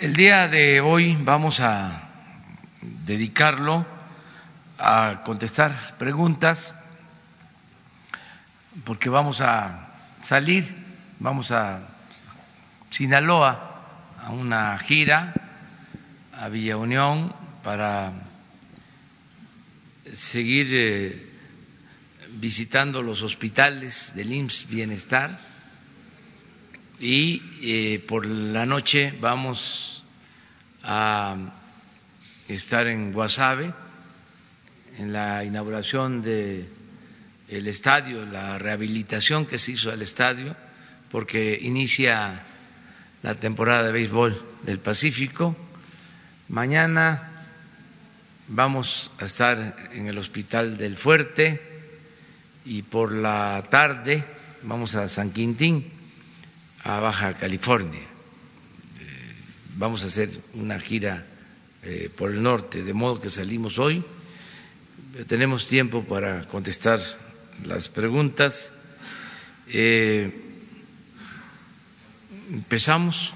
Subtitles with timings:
[0.00, 2.08] El día de hoy vamos a
[3.04, 3.84] dedicarlo
[4.78, 6.76] a contestar preguntas
[8.84, 9.88] porque vamos a
[10.22, 10.72] salir,
[11.18, 11.80] vamos a
[12.90, 13.82] Sinaloa
[14.22, 15.34] a una gira
[16.38, 17.34] a Villa Unión
[17.64, 18.12] para
[20.12, 21.26] seguir eh,
[22.34, 25.57] visitando los hospitales del IMSS Bienestar
[27.00, 30.02] y eh, por la noche vamos
[30.82, 31.36] a
[32.48, 33.72] estar en Guasave
[34.98, 36.68] en la inauguración del
[37.48, 40.54] el estadio, la rehabilitación que se hizo al estadio,
[41.10, 42.42] porque inicia
[43.22, 45.56] la temporada de béisbol del Pacífico.
[46.48, 47.30] Mañana
[48.48, 51.62] vamos a estar en el Hospital del Fuerte
[52.64, 54.24] y por la tarde
[54.62, 55.97] vamos a San Quintín,
[56.88, 58.00] a Baja California.
[58.00, 58.04] Eh,
[59.76, 61.26] vamos a hacer una gira
[61.82, 64.02] eh, por el norte, de modo que salimos hoy.
[65.26, 66.98] Tenemos tiempo para contestar
[67.66, 68.72] las preguntas.
[69.66, 70.32] Eh,
[72.50, 73.34] empezamos.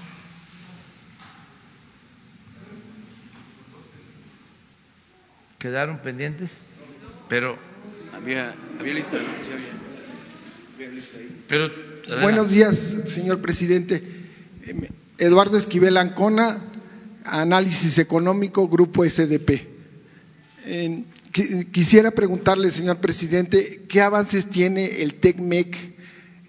[5.59, 6.63] ¿Quedaron pendientes?
[7.29, 7.59] Pero.
[8.15, 9.17] Había, había lista,
[11.47, 14.03] Pero, Buenos días, señor presidente.
[14.65, 14.81] Em,
[15.17, 16.57] Eduardo Esquivel Ancona,
[17.23, 19.67] Análisis Económico, Grupo SDP.
[21.71, 25.77] Quisiera preguntarle, señor presidente, ¿qué avances tiene el TECMEC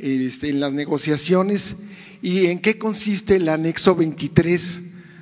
[0.00, 1.76] este, en las negociaciones
[2.20, 4.80] y en qué consiste el anexo 23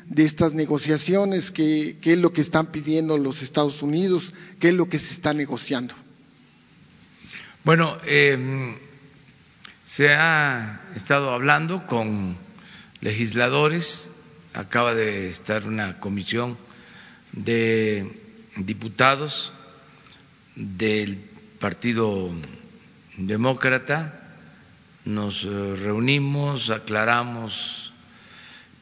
[0.09, 1.51] de estas negociaciones?
[1.51, 4.33] ¿Qué, qué es lo que están pidiendo los Estados Unidos?
[4.59, 5.95] ¿Qué es lo que se está negociando?
[7.65, 8.79] Bueno, eh,
[9.85, 12.37] se ha estado hablando con
[13.01, 14.11] legisladores,
[14.55, 16.57] acaba de estar una comisión
[17.33, 18.13] de
[18.57, 19.53] diputados
[20.55, 21.17] del
[21.59, 22.33] Partido
[23.17, 24.21] Demócrata,
[25.05, 27.93] nos eh, reunimos, aclaramos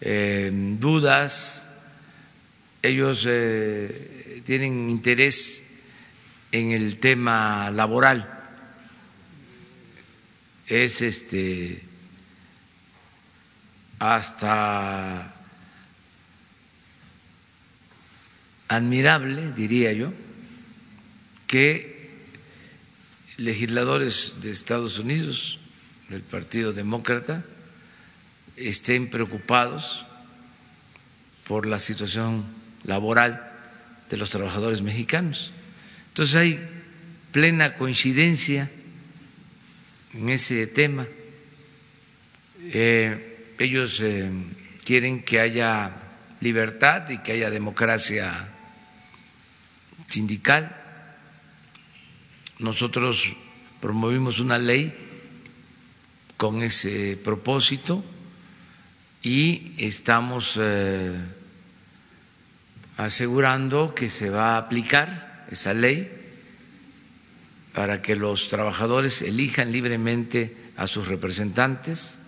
[0.03, 1.71] eh, dudas,
[2.83, 5.67] ellos eh, tienen interés
[6.53, 8.40] en el tema laboral
[10.71, 11.83] es este
[13.99, 15.35] hasta
[18.69, 20.13] admirable, diría yo,
[21.49, 22.09] que
[23.37, 25.59] legisladores de Estados Unidos,
[26.09, 27.45] del Partido Demócrata,
[28.57, 30.07] estén preocupados
[31.47, 32.45] por la situación
[32.85, 33.53] laboral
[34.09, 35.51] de los trabajadores mexicanos.
[36.09, 36.61] Entonces hay
[37.33, 38.71] plena coincidencia
[40.15, 41.07] en ese tema.
[42.63, 44.31] Eh, ellos eh,
[44.85, 45.93] quieren que haya
[46.41, 48.49] libertad y que haya democracia
[50.09, 50.77] sindical.
[52.59, 53.25] Nosotros
[53.81, 54.95] promovimos una ley
[56.37, 58.05] con ese propósito
[59.23, 61.15] y estamos eh,
[62.97, 66.20] asegurando que se va a aplicar esa ley
[67.75, 72.19] para que los trabajadores elijan libremente a sus representantes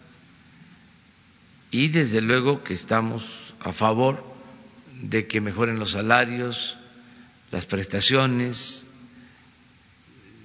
[1.71, 4.23] y desde luego que estamos a favor
[5.03, 6.77] de que mejoren los salarios,
[7.51, 8.87] las prestaciones.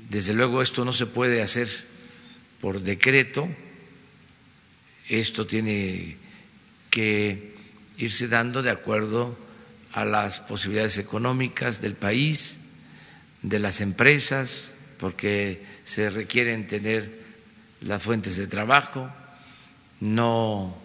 [0.09, 1.67] Desde luego esto no se puede hacer
[2.61, 3.47] por decreto,
[5.09, 6.17] esto tiene
[6.89, 7.55] que
[7.97, 9.37] irse dando de acuerdo
[9.91, 12.59] a las posibilidades económicas del país,
[13.41, 17.09] de las empresas, porque se requieren tener
[17.81, 19.09] las fuentes de trabajo,
[19.99, 20.77] no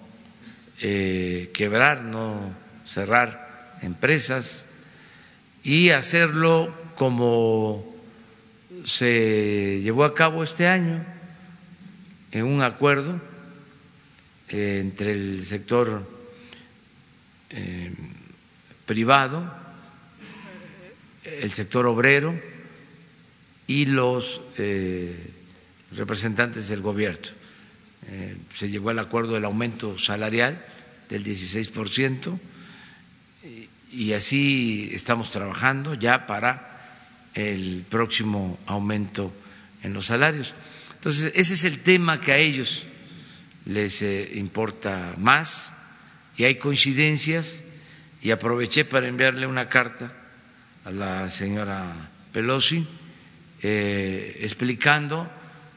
[0.81, 2.55] eh, quebrar, no
[2.87, 4.67] cerrar empresas
[5.63, 7.93] y hacerlo como
[8.85, 11.05] se llevó a cabo este año
[12.33, 13.21] en un acuerdo
[14.49, 16.03] eh, entre el sector
[17.51, 17.93] eh,
[18.87, 19.45] privado,
[21.25, 22.35] el sector obrero,
[23.67, 25.31] y los eh,
[25.93, 27.29] representantes del gobierno.
[28.09, 30.65] Eh, se llegó al acuerdo del aumento salarial
[31.09, 32.39] del 16%
[33.45, 36.69] y, y así estamos trabajando ya para
[37.35, 39.33] el próximo aumento
[39.83, 40.55] en los salarios.
[40.95, 42.85] Entonces, ese es el tema que a ellos
[43.67, 45.75] les eh, importa más
[46.37, 47.65] y hay coincidencias
[48.21, 50.13] y aproveché para enviarle una carta
[50.85, 51.93] a la señora
[52.33, 52.87] Pelosi
[53.63, 55.31] eh, explicando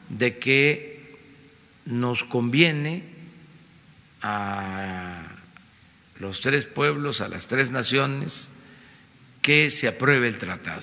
[0.08, 1.16] de que
[1.86, 3.04] nos conviene
[4.22, 5.22] a
[6.18, 8.50] los tres pueblos, a las tres naciones,
[9.40, 10.82] que se apruebe el tratado,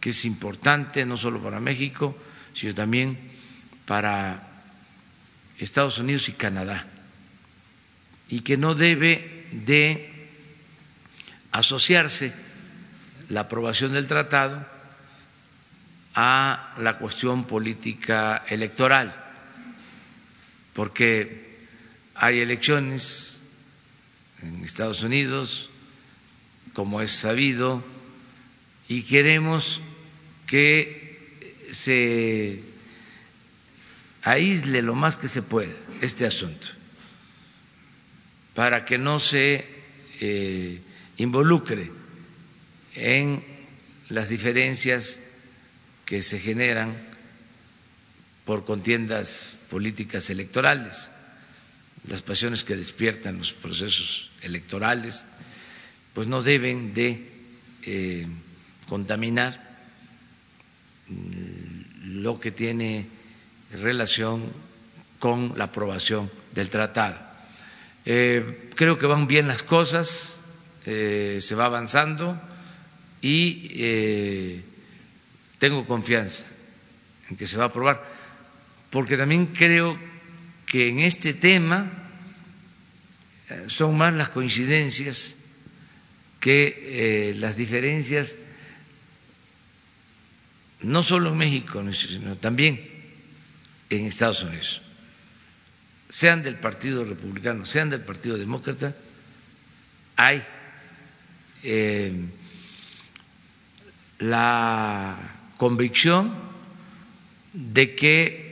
[0.00, 2.14] que es importante no solo para México,
[2.52, 3.18] sino también
[3.86, 4.46] para
[5.58, 6.86] Estados Unidos y Canadá,
[8.28, 10.28] y que no debe de
[11.52, 12.34] asociarse
[13.30, 14.73] la aprobación del tratado
[16.14, 19.14] a la cuestión política electoral,
[20.72, 21.58] porque
[22.14, 23.42] hay elecciones
[24.42, 25.70] en Estados Unidos,
[26.72, 27.82] como es sabido,
[28.88, 29.80] y queremos
[30.46, 32.60] que se
[34.22, 36.68] aísle lo más que se pueda este asunto,
[38.54, 39.66] para que no se
[40.20, 40.80] eh,
[41.16, 41.90] involucre
[42.94, 43.42] en
[44.10, 45.23] las diferencias
[46.04, 46.94] que se generan
[48.44, 51.10] por contiendas políticas electorales,
[52.08, 55.24] las pasiones que despiertan los procesos electorales,
[56.12, 57.26] pues no deben de
[57.82, 58.26] eh,
[58.88, 59.78] contaminar
[61.08, 63.06] mm, lo que tiene
[63.72, 64.52] relación
[65.18, 67.18] con la aprobación del tratado.
[68.04, 70.42] Eh, creo que van bien las cosas,
[70.84, 72.38] eh, se va avanzando
[73.22, 74.60] y
[75.64, 76.44] tengo confianza
[77.30, 78.04] en que se va a aprobar,
[78.90, 79.98] porque también creo
[80.66, 81.90] que en este tema
[83.48, 85.36] eh, son más las coincidencias
[86.38, 88.36] que eh, las diferencias,
[90.82, 92.84] no solo en México, sino también
[93.88, 94.82] en Estados Unidos,
[96.10, 98.94] sean del Partido Republicano, sean del Partido Demócrata,
[100.16, 100.44] hay
[104.18, 106.34] la convicción
[107.52, 108.44] de que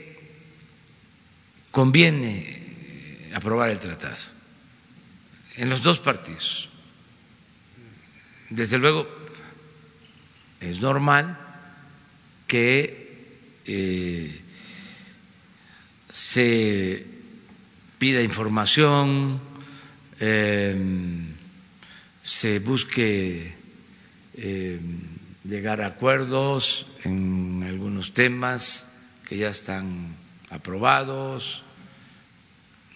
[1.71, 4.17] conviene aprobar el tratado
[5.57, 6.69] en los dos partidos.
[8.51, 9.09] Desde luego,
[10.61, 11.39] es normal
[12.47, 13.03] que
[13.65, 14.41] eh,
[16.13, 17.07] se
[17.99, 19.41] pida información,
[20.21, 20.77] eh,
[22.23, 23.55] se busque
[24.35, 24.81] eh,
[25.45, 28.95] llegar a acuerdos en algunos temas
[29.29, 30.15] que ya están
[30.51, 31.63] aprobados.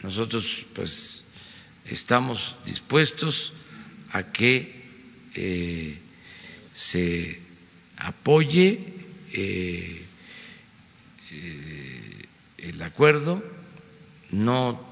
[0.03, 1.25] Nosotros pues
[1.85, 3.53] estamos dispuestos
[4.13, 4.85] a que
[5.35, 5.99] eh,
[6.73, 7.41] se
[7.97, 8.95] apoye
[9.33, 10.03] eh,
[11.33, 12.27] eh,
[12.59, 13.43] el acuerdo,
[14.31, 14.87] no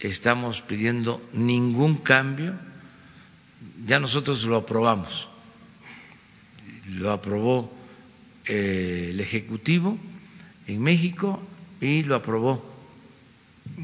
[0.00, 2.54] estamos pidiendo ningún cambio,
[3.86, 5.28] ya nosotros lo aprobamos
[6.94, 7.72] lo aprobó
[8.46, 9.98] eh, el Ejecutivo
[10.66, 11.42] en México
[11.80, 12.74] y lo aprobó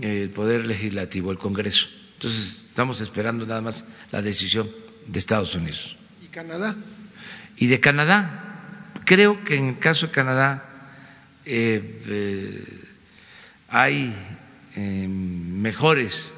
[0.00, 1.88] el Poder Legislativo, el Congreso.
[2.14, 4.70] Entonces, estamos esperando nada más la decisión
[5.06, 5.96] de Estados Unidos.
[6.24, 6.76] ¿Y Canadá?
[7.56, 10.64] Y de Canadá, creo que en el caso de Canadá
[11.44, 12.64] eh, eh,
[13.68, 14.14] hay
[14.76, 16.34] mejores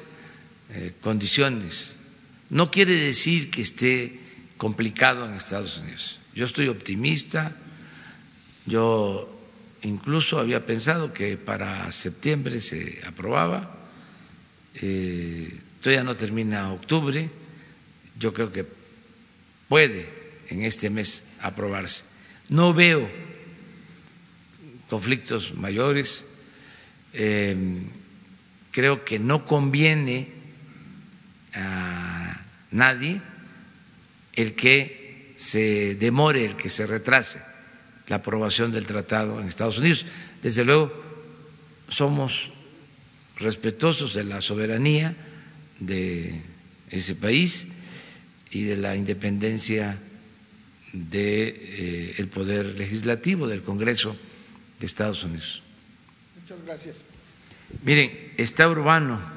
[0.99, 1.95] condiciones.
[2.49, 4.19] No quiere decir que esté
[4.57, 7.55] complicado en Estados Unidos yo estoy optimista,
[8.65, 9.31] yo
[9.83, 13.73] incluso había pensado que para septiembre se aprobaba,
[14.75, 17.29] eh, todavía no termina octubre,
[18.19, 18.65] yo creo que
[19.69, 20.09] puede
[20.49, 22.03] en este mes aprobarse.
[22.49, 23.09] No veo
[24.89, 26.27] conflictos mayores,
[27.13, 27.55] eh,
[28.71, 30.27] creo que no conviene
[31.53, 33.21] a nadie
[34.33, 35.04] el que
[35.45, 37.39] se demore, el que se retrase
[38.07, 40.07] la aprobación del tratado en Estados Unidos.
[40.41, 40.91] Desde luego,
[41.87, 42.49] somos
[43.37, 45.15] respetuosos de la soberanía
[45.79, 46.41] de
[46.89, 47.67] ese país
[48.49, 49.99] y de la independencia
[50.93, 54.15] del de, eh, poder legislativo del Congreso
[54.79, 55.61] de Estados Unidos.
[56.41, 57.05] Muchas gracias.
[57.83, 59.34] Miren, está urbano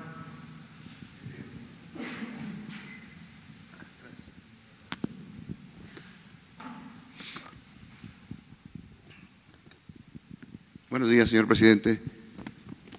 [11.29, 12.01] Días, señor presidente.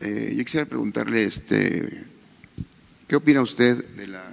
[0.02, 2.04] Eh, yo quisiera preguntarle, este,
[3.08, 4.24] ¿qué opina usted de la,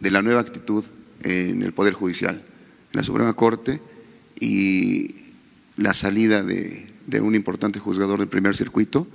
[0.00, 0.84] de la nueva actitud
[1.22, 3.80] en el Poder Judicial, en la Suprema Corte
[4.40, 5.14] y
[5.76, 9.06] la salida de, un importante juzgador del primer circuito,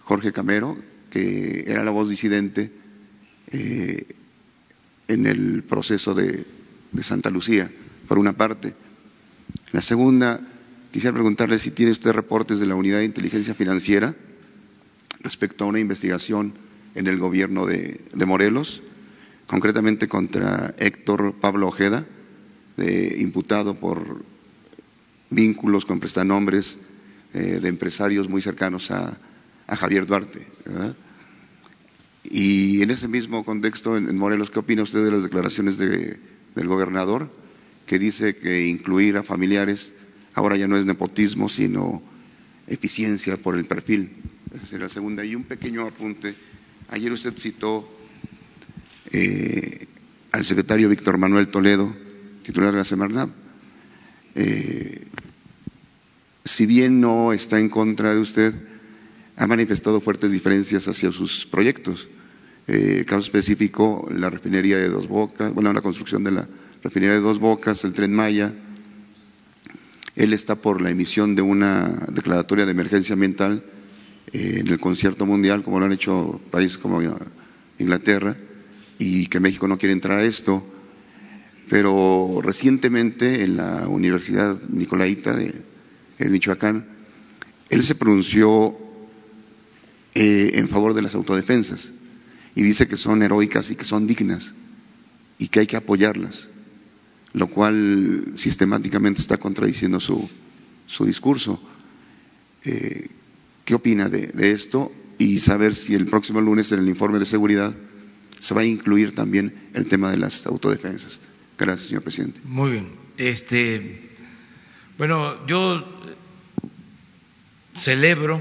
[0.00, 0.78] Jorge Camero,
[1.10, 2.72] que era la voz disidente
[3.48, 4.06] eh,
[5.08, 6.46] en el proceso de,
[6.92, 7.70] de Santa Lucía,
[8.06, 8.72] por una parte.
[9.72, 10.40] La segunda,
[10.92, 14.14] Quisiera preguntarle si tiene usted reportes de la Unidad de Inteligencia Financiera
[15.20, 16.54] respecto a una investigación
[16.94, 18.82] en el gobierno de, Morelos
[19.46, 22.06] concretamente contra Héctor Pablo Ojeda,
[23.18, 24.24] imputado por
[25.30, 26.78] vínculos con prestanombres
[27.34, 29.18] eh, de empresarios muy cercanos a,
[29.68, 30.46] Javier Duarte.
[32.24, 37.30] Y en ese mismo contexto, en, Morelos, ¿qué opina usted de las declaraciones del gobernador
[37.84, 39.92] que dice que incluir a familiares
[40.38, 42.00] ahora ya no es nepotismo, sino
[42.66, 44.10] eficiencia por el perfil?
[44.54, 45.24] Esa sería la segunda.
[45.24, 46.34] Y un pequeño apunte.
[46.90, 47.88] Ayer usted citó
[49.10, 49.86] eh,
[50.32, 51.94] al secretario Víctor Manuel Toledo,
[52.42, 53.30] titular de la Semarnat.
[54.34, 55.06] Eh,
[56.44, 58.54] si bien no está en contra de usted,
[59.36, 62.08] ha manifestado fuertes diferencias hacia sus proyectos.
[62.68, 66.48] Eh, caso específico, la refinería de Dos Bocas, bueno, la construcción de la
[66.82, 68.54] refinería de Dos Bocas, el tren Maya.
[70.18, 73.62] Él está por la emisión de una declaratoria de emergencia ambiental
[74.32, 77.00] eh, en el concierto mundial, como lo han hecho países como
[77.78, 78.36] Inglaterra,
[78.98, 80.66] y que México no quiere entrar a esto.
[81.70, 85.54] Pero recientemente en la Universidad Nicolaita de,
[86.18, 86.84] Michoacán,
[87.70, 88.76] él se pronunció
[90.16, 91.92] eh, en favor de las autodefensas
[92.56, 94.52] y dice que son heroicas y que son dignas
[95.38, 96.48] y que hay que apoyarlas,
[97.32, 100.28] lo cual sistemáticamente está contradiciendo su,
[100.86, 101.60] su discurso.
[102.64, 103.08] Eh,
[103.64, 104.92] ¿Qué opina de, de, esto?
[105.18, 107.74] Y saber si el próximo lunes en el informe de seguridad
[108.40, 111.20] se va a incluir también el tema de las autodefensas.
[111.58, 112.40] Gracias, señor presidente.
[112.44, 112.88] Muy bien.
[113.16, 114.00] Este,
[114.96, 115.84] bueno, yo
[117.76, 118.40] celebro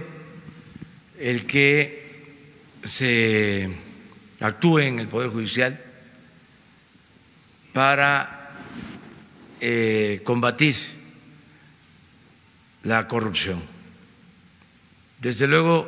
[1.20, 2.06] el que
[2.84, 3.70] se
[4.40, 5.82] actúe en el Poder Judicial
[7.74, 8.37] para
[9.60, 10.76] eh, combatir
[12.84, 13.62] la corrupción.
[15.20, 15.88] Desde luego,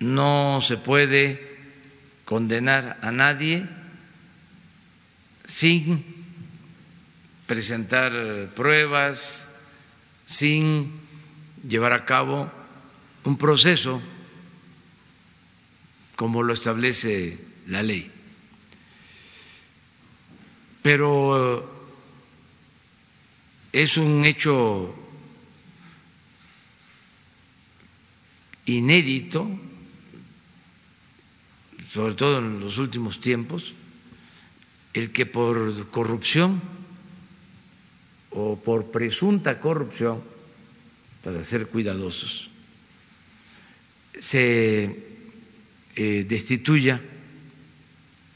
[0.00, 1.56] no se puede
[2.24, 3.66] condenar a nadie
[5.46, 6.04] sin
[7.46, 8.12] presentar
[8.54, 9.48] pruebas,
[10.26, 10.92] sin
[11.68, 12.50] llevar a cabo
[13.24, 14.00] un proceso
[16.16, 18.13] como lo establece la ley.
[20.84, 21.64] Pero
[23.72, 24.94] es un hecho
[28.66, 29.48] inédito,
[31.88, 33.72] sobre todo en los últimos tiempos,
[34.92, 36.60] el que por corrupción
[38.28, 40.20] o por presunta corrupción
[41.22, 42.50] para ser cuidadosos,
[44.20, 45.00] se
[45.96, 47.00] eh, destituya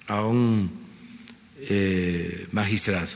[0.07, 0.88] a un
[1.61, 3.09] eh, magistrado.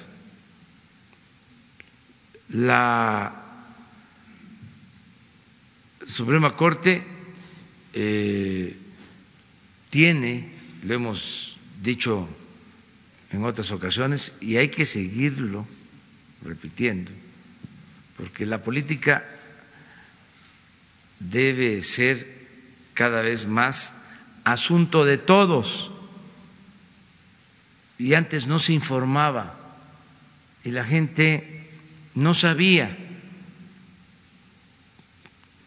[2.49, 3.33] La
[6.07, 7.05] Suprema Corte
[7.93, 8.77] eh,
[9.91, 10.51] tiene,
[10.85, 12.29] lo hemos dicho
[13.31, 15.67] en otras ocasiones, y hay que seguirlo
[16.45, 17.13] repitiendo,
[18.17, 19.25] porque la política
[21.31, 22.27] debe ser
[22.95, 23.95] cada vez más
[24.45, 25.92] asunto de todos.
[28.03, 29.55] Y antes no se informaba
[30.65, 31.71] y la gente
[32.17, 32.97] no sabía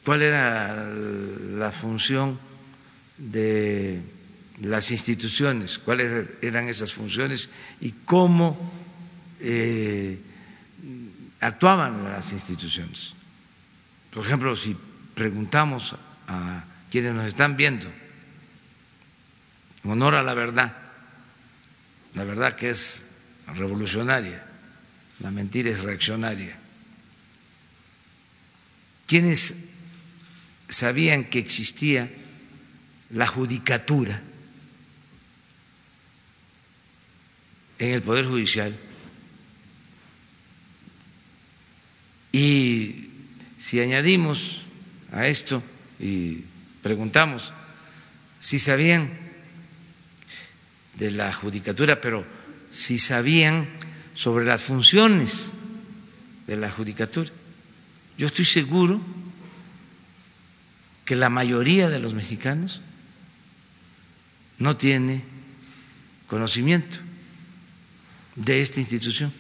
[0.04, 2.38] cuál era la función
[3.18, 4.02] de
[4.64, 7.50] las instituciones, cuáles eran esas funciones
[7.80, 8.70] y cómo
[9.40, 10.20] eh,
[11.40, 13.14] actuaban las instituciones.
[14.12, 14.76] Por ejemplo, si
[15.14, 15.96] preguntamos
[16.28, 17.88] a quienes nos están viendo,
[19.86, 20.85] en honor a la verdad,
[22.16, 23.06] la verdad que es
[23.56, 24.44] revolucionaria,
[25.20, 26.58] la mentira es reaccionaria.
[29.06, 29.66] Quienes
[30.68, 32.10] sabían que existía
[33.12, 34.22] la judicatura
[37.78, 38.76] en el Poder Judicial
[42.32, 43.10] y
[43.60, 44.62] si añadimos
[45.12, 45.62] a esto
[46.00, 46.44] y
[46.82, 47.54] preguntamos
[48.40, 49.25] si sabían
[50.98, 52.26] de la judicatura, pero
[52.70, 53.68] si sabían
[54.14, 55.54] sobre las funciones
[56.48, 57.30] de la judicatura.
[58.18, 59.02] Yo estoy seguro
[61.04, 62.82] que la mayoría de los mexicanos
[64.58, 65.22] no tiene
[66.28, 66.98] conocimiento
[68.36, 69.32] de esta institución.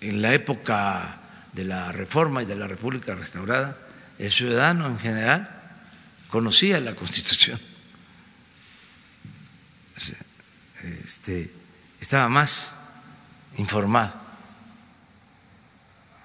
[0.00, 1.18] en la época
[1.52, 3.76] de la reforma y de la República restaurada,
[4.18, 5.57] el ciudadano en general
[6.28, 7.60] conocía la Constitución.
[11.04, 11.50] Este,
[12.00, 12.76] estaba más
[13.56, 14.14] informado.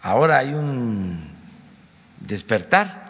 [0.01, 1.27] Ahora hay un
[2.19, 3.03] despertar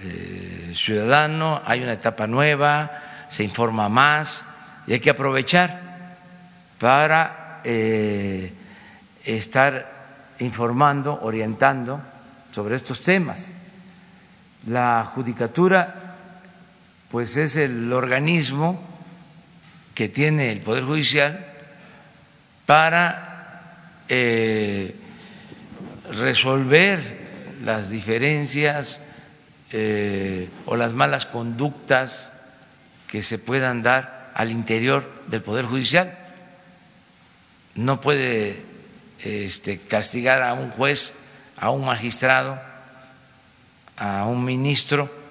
[0.00, 4.44] eh, ciudadano, hay una etapa nueva, se informa más
[4.86, 6.16] y hay que aprovechar
[6.78, 8.52] para eh,
[9.24, 9.92] estar
[10.38, 12.00] informando, orientando
[12.50, 13.52] sobre estos temas.
[14.66, 16.03] La judicatura
[17.14, 18.82] pues es el organismo
[19.94, 21.46] que tiene el Poder Judicial
[22.66, 24.96] para eh,
[26.10, 26.98] resolver
[27.62, 29.00] las diferencias
[29.70, 32.32] eh, o las malas conductas
[33.06, 36.18] que se puedan dar al interior del Poder Judicial.
[37.76, 38.60] No puede
[39.20, 41.14] este, castigar a un juez,
[41.58, 42.60] a un magistrado,
[43.96, 45.22] a un ministro,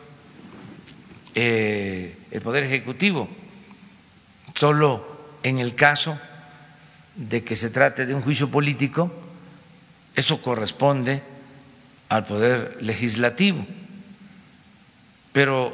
[1.35, 3.27] eh, el Poder Ejecutivo,
[4.55, 6.19] solo en el caso
[7.15, 9.11] de que se trate de un juicio político,
[10.15, 11.21] eso corresponde
[12.09, 13.65] al Poder Legislativo.
[15.31, 15.73] Pero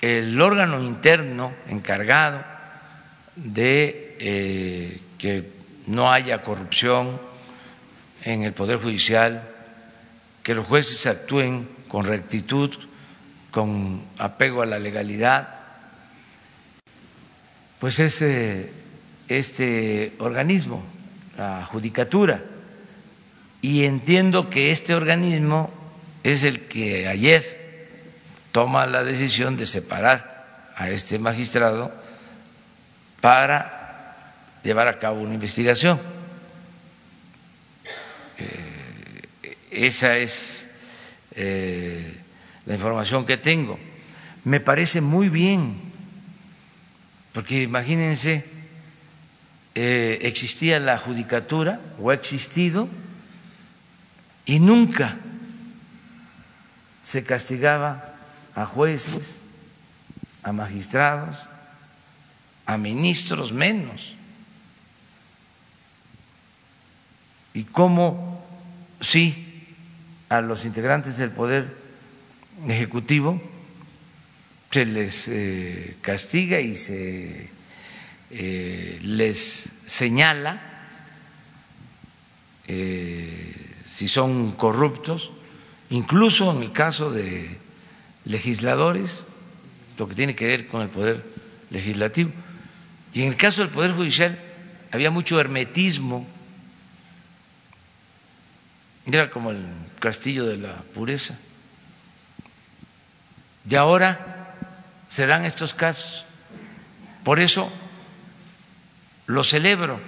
[0.00, 2.44] el órgano interno encargado
[3.36, 5.48] de eh, que
[5.86, 7.20] no haya corrupción
[8.22, 9.48] en el Poder Judicial,
[10.42, 12.70] que los jueces actúen con rectitud,
[13.54, 15.48] con apego a la legalidad,
[17.78, 18.20] pues es
[19.28, 20.82] este organismo,
[21.38, 22.42] la judicatura.
[23.62, 25.70] Y entiendo que este organismo
[26.24, 27.88] es el que ayer
[28.50, 31.92] toma la decisión de separar a este magistrado
[33.20, 34.34] para
[34.64, 36.00] llevar a cabo una investigación.
[38.36, 39.28] Eh,
[39.70, 40.70] esa es
[41.36, 42.23] eh,
[42.66, 43.78] la información que tengo.
[44.44, 45.80] Me parece muy bien,
[47.32, 48.44] porque imagínense,
[49.74, 52.88] eh, existía la judicatura o ha existido
[54.46, 55.16] y nunca
[57.02, 58.14] se castigaba
[58.54, 59.42] a jueces,
[60.42, 61.38] a magistrados,
[62.66, 64.14] a ministros menos.
[67.52, 68.44] ¿Y cómo
[69.00, 69.66] sí
[70.28, 71.83] a los integrantes del Poder
[72.68, 73.40] Ejecutivo
[74.70, 77.50] se les eh, castiga y se
[78.30, 80.60] eh, les señala
[82.66, 83.54] eh,
[83.86, 85.30] si son corruptos,
[85.90, 87.56] incluso en el caso de
[88.24, 89.26] legisladores,
[89.98, 91.22] lo que tiene que ver con el poder
[91.70, 92.30] legislativo.
[93.12, 94.36] Y en el caso del Poder Judicial
[94.90, 96.26] había mucho hermetismo,
[99.06, 99.64] era como el
[100.00, 101.38] castillo de la pureza.
[103.68, 104.34] Y ahora
[105.08, 106.24] se dan estos casos.
[107.22, 107.70] Por eso
[109.26, 110.00] lo celebro.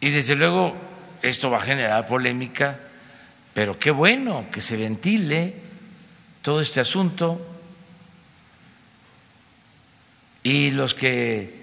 [0.00, 0.76] Y desde luego
[1.22, 2.78] esto va a generar polémica,
[3.54, 5.54] pero qué bueno que se ventile
[6.42, 7.40] todo este asunto.
[10.42, 11.62] Y los que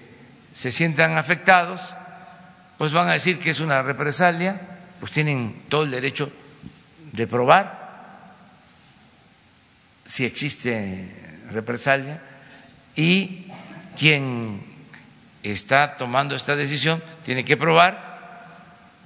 [0.52, 1.80] se sientan afectados,
[2.78, 4.60] pues van a decir que es una represalia,
[5.00, 6.30] pues tienen todo el derecho
[7.12, 7.83] de probar
[10.06, 12.20] si existe represalia
[12.96, 13.46] y
[13.98, 14.62] quien
[15.42, 18.14] está tomando esta decisión tiene que probar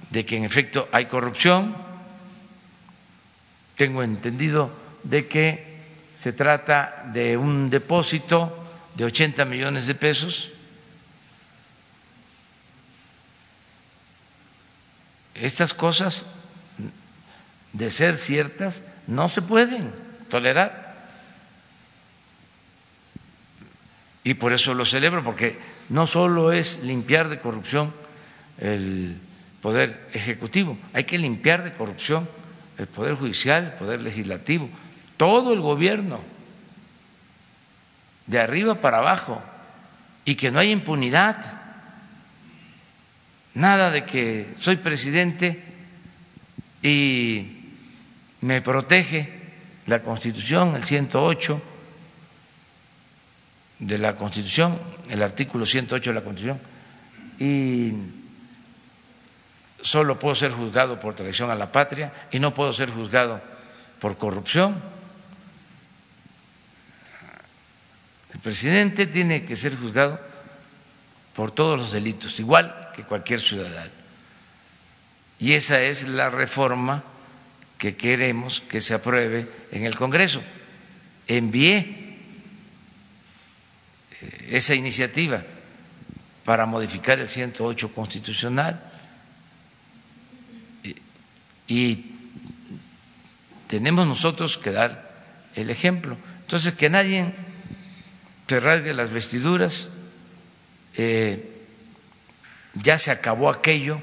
[0.09, 1.75] de que en efecto hay corrupción.
[3.75, 4.71] Tengo entendido
[5.03, 5.69] de que
[6.15, 10.51] se trata de un depósito de 80 millones de pesos.
[15.35, 16.25] Estas cosas,
[17.71, 19.93] de ser ciertas, no se pueden
[20.29, 20.88] tolerar.
[24.23, 25.57] Y por eso lo celebro, porque
[25.89, 27.93] no solo es limpiar de corrupción
[28.59, 29.17] el
[29.61, 32.27] poder ejecutivo, hay que limpiar de corrupción
[32.77, 34.69] el poder judicial, el poder legislativo,
[35.17, 36.19] todo el gobierno,
[38.25, 39.41] de arriba para abajo,
[40.23, 41.59] y que no haya impunidad.
[43.55, 45.63] Nada de que soy presidente
[46.83, 47.63] y
[48.41, 49.33] me protege
[49.87, 51.61] la Constitución, el 108
[53.79, 56.59] de la Constitución, el artículo 108 de la Constitución,
[57.39, 57.93] y
[59.81, 63.41] solo puedo ser juzgado por traición a la patria y no puedo ser juzgado
[63.99, 64.81] por corrupción.
[68.33, 70.19] El presidente tiene que ser juzgado
[71.33, 73.91] por todos los delitos, igual que cualquier ciudadano.
[75.39, 77.03] Y esa es la reforma
[77.77, 80.41] que queremos que se apruebe en el Congreso.
[81.27, 82.08] Envié
[84.49, 85.43] esa iniciativa
[86.45, 88.81] para modificar el 108 constitucional
[91.67, 92.05] y
[93.67, 95.09] tenemos nosotros que dar
[95.55, 96.17] el ejemplo.
[96.41, 97.31] Entonces, que nadie
[98.47, 99.89] se rasgue las vestiduras,
[100.95, 101.67] eh,
[102.73, 104.01] ya se acabó aquello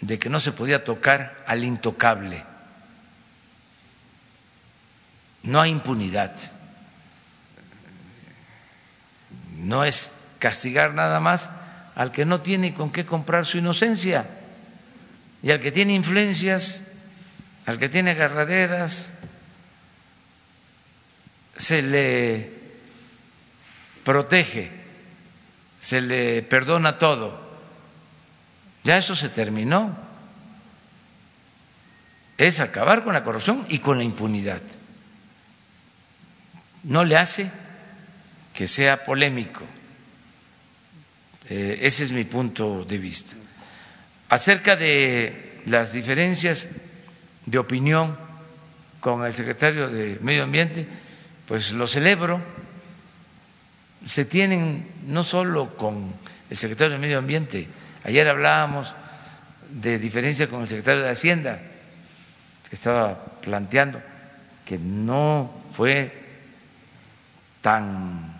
[0.00, 2.44] de que no se podía tocar al intocable.
[5.42, 6.36] No hay impunidad.
[9.74, 11.50] No es castigar nada más
[11.96, 14.24] al que no tiene con qué comprar su inocencia
[15.42, 16.92] y al que tiene influencias,
[17.66, 19.10] al que tiene agarraderas,
[21.56, 22.52] se le
[24.04, 24.70] protege,
[25.80, 27.58] se le perdona todo.
[28.84, 29.98] Ya eso se terminó.
[32.38, 34.62] Es acabar con la corrupción y con la impunidad.
[36.84, 37.63] No le hace
[38.54, 39.64] que sea polémico.
[41.50, 43.34] Eh, ese es mi punto de vista.
[44.30, 46.68] Acerca de las diferencias
[47.44, 48.16] de opinión
[49.00, 50.86] con el secretario de Medio Ambiente,
[51.46, 52.40] pues lo celebro.
[54.06, 56.14] Se tienen no solo con
[56.48, 57.66] el secretario de Medio Ambiente,
[58.04, 58.94] ayer hablábamos
[59.68, 61.60] de diferencia con el secretario de Hacienda,
[62.68, 64.00] que estaba planteando
[64.64, 66.12] que no fue
[67.60, 68.33] tan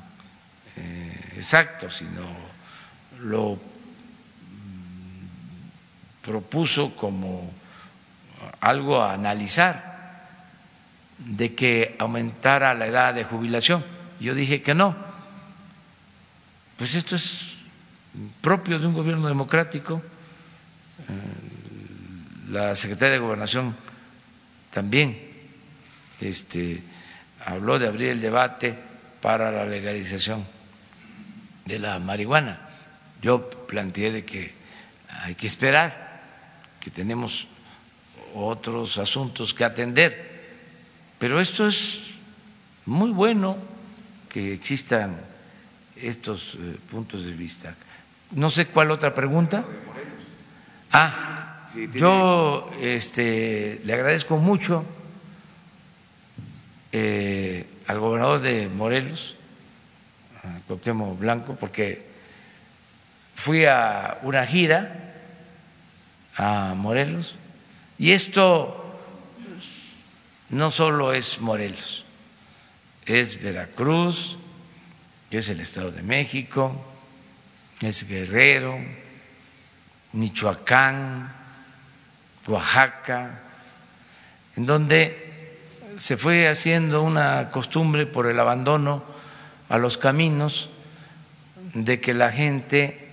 [1.36, 2.22] exacto, sino
[3.20, 3.58] lo
[6.22, 7.50] propuso como
[8.60, 9.94] algo a analizar
[11.18, 13.84] de que aumentara la edad de jubilación.
[14.20, 14.96] Yo dije que no.
[16.76, 17.58] Pues esto es
[18.40, 20.02] propio de un gobierno democrático.
[21.08, 23.76] Eh, la secretaria de Gobernación
[24.70, 25.18] también
[26.20, 26.82] este,
[27.44, 28.78] habló de abrir el debate
[29.20, 30.53] para la legalización
[31.64, 32.60] de la marihuana.
[33.22, 34.52] Yo planteé de que
[35.22, 36.22] hay que esperar,
[36.80, 37.46] que tenemos
[38.34, 40.34] otros asuntos que atender
[41.24, 42.00] pero esto es
[42.86, 43.56] muy bueno
[44.28, 45.16] que existan
[45.96, 47.74] estos eh, puntos de vista.
[48.32, 49.64] No sé cuál otra pregunta.
[50.92, 54.84] Ah, yo este, le agradezco mucho
[56.92, 59.36] eh, al gobernador de Morelos,
[60.66, 62.06] Cuauhtémoc Blanco, porque
[63.34, 65.12] fui a una gira
[66.36, 67.36] a Morelos
[67.98, 68.80] y esto
[70.50, 72.04] no solo es Morelos,
[73.06, 74.38] es Veracruz,
[75.30, 76.84] es el Estado de México,
[77.80, 78.78] es Guerrero,
[80.12, 81.32] Michoacán,
[82.46, 83.40] Oaxaca,
[84.56, 85.56] en donde
[85.96, 89.13] se fue haciendo una costumbre por el abandono
[89.74, 90.70] a los caminos
[91.74, 93.08] de que la gente,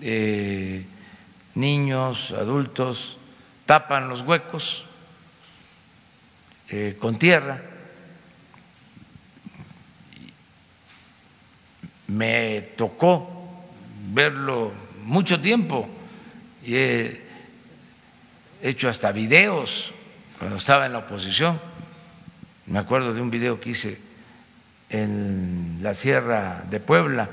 [0.00, 0.84] eh,
[1.54, 3.16] niños, adultos,
[3.64, 4.86] tapan los huecos
[6.68, 7.62] eh, con tierra.
[12.08, 13.62] Me tocó
[14.12, 14.72] verlo
[15.04, 15.88] mucho tiempo
[16.64, 17.22] y he
[18.62, 19.92] hecho hasta videos
[20.40, 21.60] cuando estaba en la oposición.
[22.66, 24.09] Me acuerdo de un video que hice
[24.90, 27.30] en la Sierra de Puebla,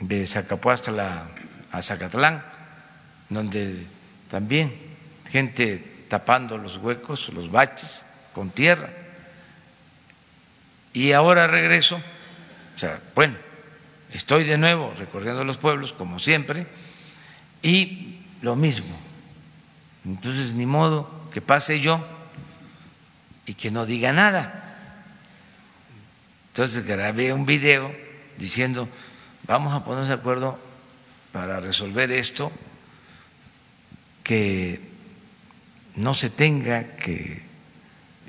[0.00, 1.28] de Zacapuastla
[1.72, 2.42] a Zacatlán,
[3.28, 3.86] donde
[4.30, 4.72] también
[5.30, 8.88] gente tapando los huecos, los baches con tierra.
[10.92, 13.34] Y ahora regreso, o sea, bueno,
[14.12, 16.66] estoy de nuevo recorriendo los pueblos como siempre
[17.62, 18.96] y lo mismo.
[20.04, 22.02] Entonces, ni modo que pase yo
[23.44, 24.65] y que no diga nada.
[26.56, 27.94] Entonces grabé un video
[28.38, 28.88] diciendo,
[29.46, 30.58] vamos a ponernos de acuerdo
[31.30, 32.50] para resolver esto,
[34.24, 34.80] que
[35.96, 37.42] no se tenga que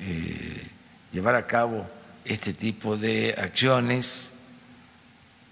[0.01, 0.67] eh,
[1.13, 1.89] llevar a cabo
[2.25, 4.33] este tipo de acciones,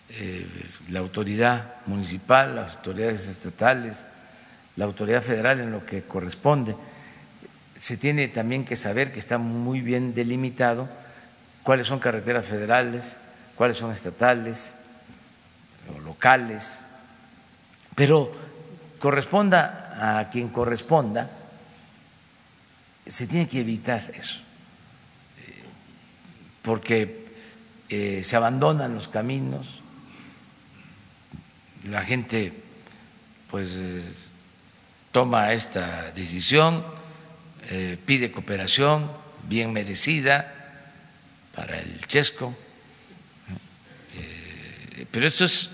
[0.10, 0.46] eh,
[0.90, 4.06] la autoridad municipal, las autoridades estatales,
[4.76, 6.76] la autoridad federal en lo que corresponde.
[7.78, 10.90] Se tiene también que saber que está muy bien delimitado
[11.66, 13.18] cuáles son carreteras federales,
[13.56, 14.76] cuáles son estatales
[15.96, 16.86] o locales,
[17.96, 18.32] pero
[19.00, 21.28] corresponda a quien corresponda,
[23.08, 24.42] se tiene que evitar eso,
[26.62, 27.30] porque
[27.90, 29.82] eh, se abandonan los caminos,
[31.86, 32.54] la gente
[33.50, 34.32] pues
[35.12, 36.86] toma esta decisión,
[37.72, 39.12] eh, pide cooperación
[39.48, 40.55] bien merecida
[41.56, 42.56] para el Chesco,
[44.16, 45.70] eh, pero esto es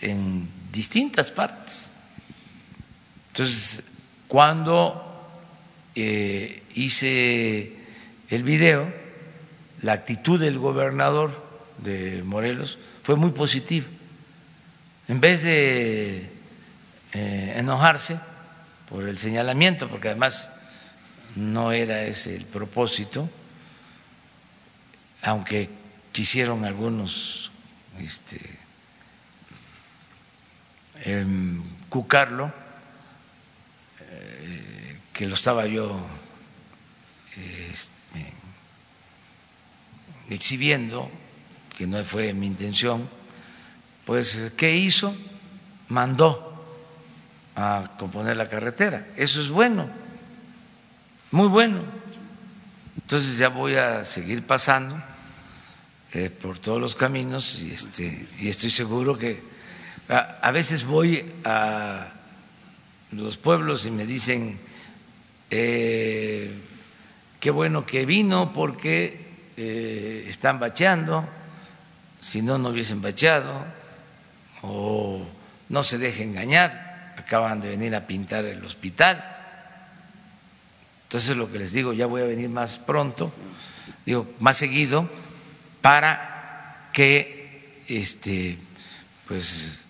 [0.00, 1.90] en distintas partes.
[3.28, 3.84] Entonces,
[4.26, 5.06] cuando
[6.74, 7.76] hice
[8.30, 8.92] el video,
[9.82, 11.44] la actitud del gobernador
[11.78, 13.86] de Morelos fue muy positiva.
[15.08, 16.28] En vez de
[17.12, 18.20] eh, enojarse
[18.88, 20.50] por el señalamiento, porque además
[21.36, 23.28] no era ese el propósito,
[25.22, 25.68] aunque
[26.12, 27.50] quisieron algunos
[27.98, 28.40] este,
[31.04, 32.52] em, cucarlo,
[34.00, 36.00] eh, que lo estaba yo
[37.72, 38.32] este,
[40.30, 41.10] exhibiendo,
[41.76, 43.08] que no fue mi intención,
[44.04, 45.14] pues ¿qué hizo?
[45.88, 46.46] Mandó
[47.56, 49.06] a componer la carretera.
[49.16, 49.88] Eso es bueno,
[51.30, 51.82] muy bueno.
[52.96, 55.09] Entonces ya voy a seguir pasando
[56.12, 59.40] eh, por todos los caminos y, este, y estoy seguro que
[60.08, 62.08] a, veces voy a
[63.12, 64.58] los pueblos y me dicen,
[65.50, 66.52] eh,
[67.38, 71.28] qué bueno que vino porque eh, están bacheando,
[72.20, 73.64] si no, no hubiesen bacheado,
[74.62, 75.24] o
[75.68, 79.22] no se deje engañar acaban de venir a pintar el hospital.
[81.04, 83.32] Entonces lo que les digo, ya voy a venir más pronto,
[84.04, 85.08] digo, más seguido,
[85.80, 88.58] para que este
[89.26, 89.82] pues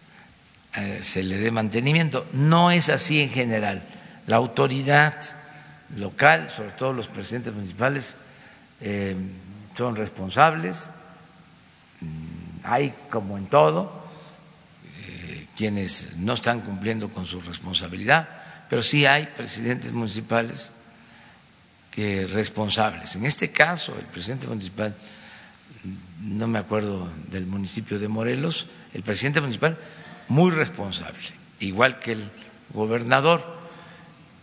[0.76, 2.26] eh, se le dé mantenimiento.
[2.32, 3.82] No es así en general.
[4.26, 5.14] La autoridad
[5.96, 8.16] local, sobre todo los presidentes municipales,
[8.80, 9.16] eh,
[9.74, 10.90] son responsables.
[12.00, 14.00] Mm, hay, como en todo,
[15.60, 18.26] quienes no están cumpliendo con su responsabilidad,
[18.70, 20.72] pero sí hay presidentes municipales
[21.90, 23.14] que responsables.
[23.16, 24.96] En este caso, el presidente municipal,
[26.22, 29.78] no me acuerdo del municipio de Morelos, el presidente municipal
[30.28, 31.18] muy responsable,
[31.60, 32.30] igual que el
[32.72, 33.44] gobernador.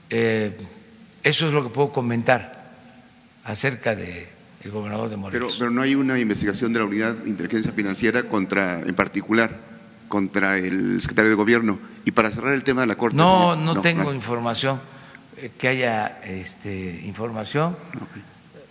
[0.09, 0.57] Eh,
[1.23, 2.71] eso es lo que puedo comentar
[3.43, 4.29] acerca de
[4.63, 5.53] el gobernador de Morelos.
[5.53, 9.57] Pero, pero no hay una investigación de la unidad de inteligencia financiera contra, en particular,
[10.07, 11.79] contra el secretario de Gobierno.
[12.05, 13.17] Y para cerrar el tema de la Corte.
[13.17, 14.79] No, no, tengo información,
[15.37, 17.75] eh, que haya este, información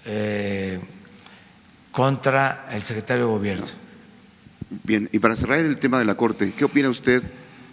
[0.06, 0.80] eh,
[1.96, 3.66] contra el secretario de Gobierno.
[4.85, 7.22] Bien, y para cerrar el tema de la Corte, ¿qué opina usted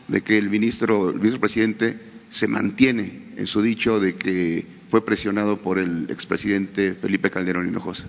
[0.08, 5.04] de que el ministro, el ministro presidente se mantiene en su dicho de que fue
[5.04, 8.06] presionado por el expresidente Felipe Calderón Hinojosa?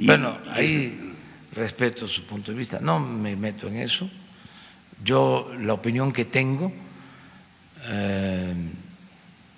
[0.00, 1.14] bueno, ahí
[1.54, 4.10] respeto su punto de vista, no me meto en eso
[5.04, 6.72] yo la opinión que tengo
[7.84, 8.52] eh,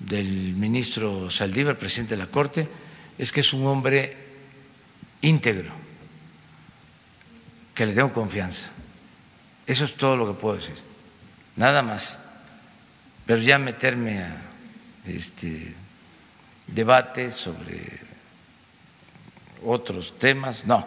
[0.01, 2.68] del ministro Saldívar, presidente de la Corte,
[3.16, 4.28] es que es un hombre
[5.22, 5.72] íntegro,
[7.74, 8.68] que le tengo confianza.
[9.66, 10.76] Eso es todo lo que puedo decir,
[11.57, 12.24] nada más.
[13.26, 14.37] Pero ya meterme a
[15.07, 15.74] este
[16.66, 18.00] debate sobre
[19.64, 20.87] otros temas, no.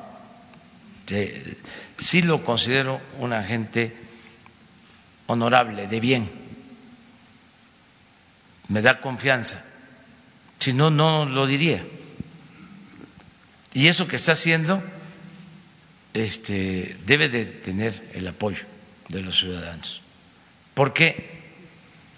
[1.97, 3.95] Sí lo considero un agente
[5.27, 6.31] honorable, de bien.
[8.69, 9.65] Me da confianza.
[10.57, 11.85] Si no, no lo diría.
[13.73, 14.83] Y eso que está haciendo
[16.13, 18.65] este, debe de tener el apoyo
[19.07, 20.01] de los ciudadanos,
[20.73, 21.29] porque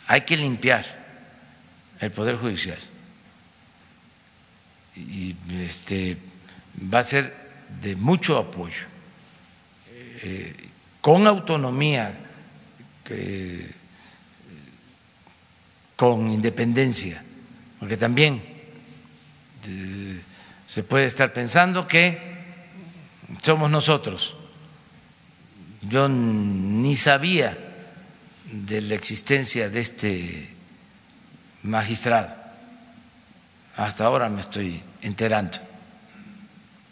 [0.08, 0.86] hay que limpiar
[2.00, 2.78] el Poder Judicial.
[4.96, 6.18] Y este,
[6.94, 7.34] va a ser
[7.82, 8.86] de mucho apoyo,
[10.22, 10.56] eh,
[11.02, 12.14] con autonomía,
[15.96, 17.24] con independencia,
[17.80, 18.42] porque también
[19.68, 20.22] eh,
[20.74, 22.18] se puede estar pensando que
[23.44, 24.34] somos nosotros.
[25.84, 27.56] Yo ni sabía
[28.52, 30.50] de la existencia de este
[31.62, 32.36] magistrado.
[33.78, 35.60] Hasta ahora me estoy enterando.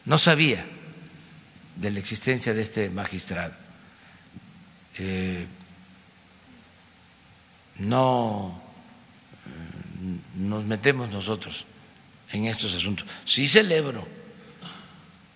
[0.06, 0.64] No sabía
[1.76, 3.54] de la existencia de este magistrado.
[5.00, 5.48] Eh,
[7.80, 8.62] no
[10.36, 11.66] nos metemos nosotros
[12.32, 13.08] en estos asuntos.
[13.26, 14.08] Sí celebro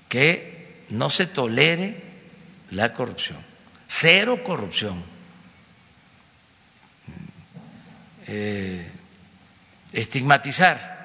[0.10, 2.02] que no se tolere
[2.72, 3.38] la corrupción,
[3.88, 5.04] cero corrupción.
[8.28, 8.92] Eh,
[9.94, 10.96] estigmatizar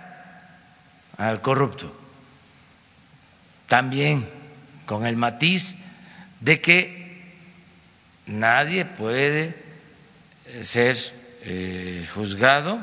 [1.18, 1.94] al corrupto,
[3.68, 4.26] también
[4.86, 5.76] con el matiz
[6.40, 7.34] de que
[8.26, 9.54] nadie puede
[10.62, 10.96] ser
[11.42, 12.80] eh, juzgado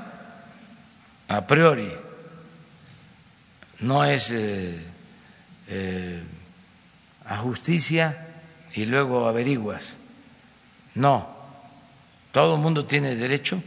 [1.27, 1.91] a priori,
[3.79, 4.77] no es eh,
[5.67, 6.23] eh,
[7.25, 8.27] a justicia
[8.73, 9.97] y luego averiguas.
[10.95, 11.27] No,
[12.31, 13.61] todo el mundo tiene derecho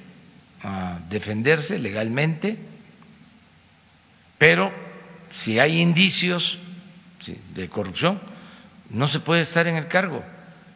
[0.62, 2.70] a defenderse legalmente
[4.40, 4.72] Pero
[5.30, 6.58] si hay indicios
[7.54, 8.18] de corrupción,
[8.88, 10.24] no se puede estar en el cargo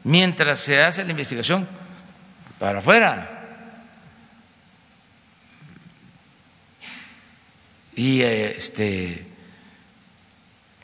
[0.04, 1.66] mientras se hace la investigación
[2.58, 3.33] para afuera.
[7.96, 9.34] Y este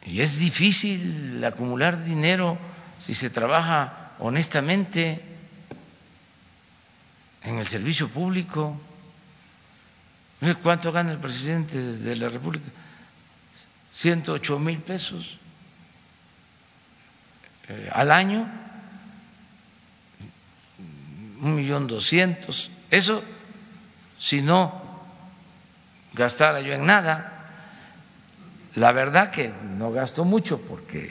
[0.07, 2.59] y es difícil acumular dinero
[3.01, 5.23] si se trabaja honestamente
[7.42, 8.81] en el servicio público.
[10.62, 12.66] ¿Cuánto gana el presidente de la República?
[13.92, 15.38] 108 mil pesos
[17.68, 18.51] eh, al año,
[21.42, 22.70] un millón doscientos.
[22.90, 23.23] Eso
[24.18, 24.89] si no
[26.14, 27.37] gastara yo en nada.
[28.77, 31.11] La verdad que no gasto mucho porque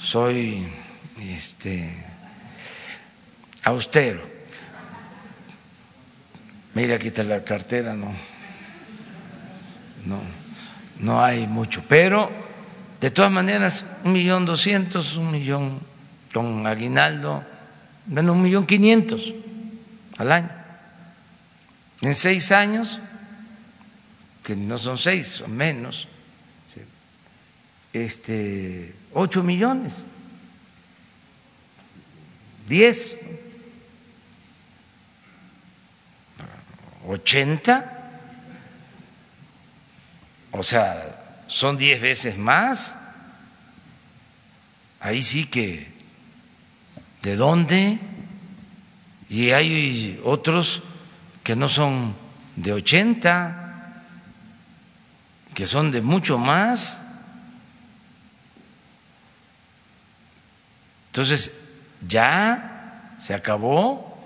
[0.00, 0.66] soy
[1.20, 2.04] este
[3.64, 4.20] austero.
[6.74, 8.12] Mira, está la cartera, no,
[10.04, 10.20] no,
[11.00, 11.82] no hay mucho.
[11.88, 12.30] Pero,
[13.00, 15.80] de todas maneras, un millón doscientos, un millón
[16.34, 17.42] con aguinaldo,
[18.04, 19.32] bueno, un millón quinientos
[20.18, 20.50] al año.
[22.02, 23.00] En seis años,
[24.46, 26.06] que no son seis, son menos,
[27.92, 30.04] este, ocho millones,
[32.68, 33.16] diez.
[37.08, 38.10] 80,
[40.50, 42.96] o sea, son 10 veces más.
[44.98, 45.86] Ahí sí que,
[47.22, 48.00] ¿de dónde?
[49.28, 50.82] Y hay otros
[51.44, 52.12] que no son
[52.56, 53.65] de 80,
[55.56, 57.00] que son de mucho más.
[61.08, 61.58] Entonces,
[62.06, 64.20] ya se acabó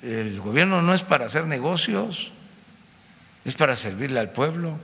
[0.00, 2.32] el gobierno no es para hacer negocios,
[3.44, 4.78] es para servirle al pueblo.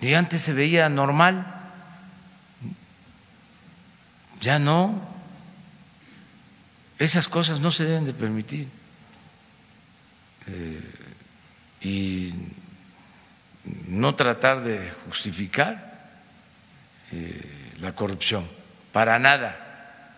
[0.00, 1.46] Y antes se veía normal,
[4.40, 5.00] ya no.
[6.98, 8.66] Esas cosas no se deben de permitir.
[10.48, 10.80] Eh,
[11.82, 12.34] y
[13.88, 16.10] no tratar de justificar
[17.12, 18.46] eh, la corrupción,
[18.92, 20.14] para nada,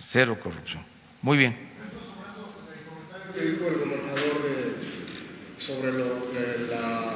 [0.00, 0.82] cero corrupción.
[1.22, 1.56] Muy bien.
[3.34, 4.78] que dijo el gobernador
[5.58, 6.28] sobre lo,
[6.70, 7.12] la,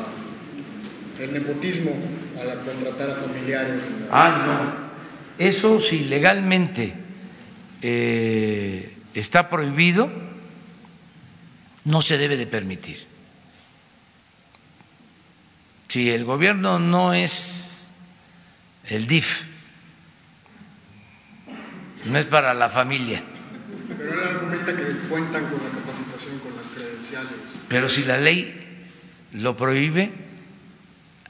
[1.18, 1.92] el nepotismo
[2.40, 3.82] al contratar a familiares.
[4.10, 5.44] Ah, no.
[5.44, 6.92] Eso si legalmente
[7.80, 10.10] eh, está prohibido,
[11.84, 13.11] no se debe de permitir.
[15.92, 17.90] Si el gobierno no es
[18.86, 19.42] el DIF,
[22.06, 23.22] no es para la familia
[24.02, 27.32] pero él argumenta que cuentan con la capacitación, con las credenciales.
[27.68, 28.88] Pero si la ley
[29.32, 30.10] lo prohíbe,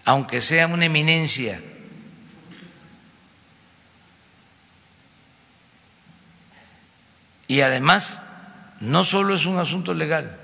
[0.05, 1.61] aunque sea una eminencia,
[7.48, 8.22] y además
[8.81, 10.38] no solo es un asunto legal,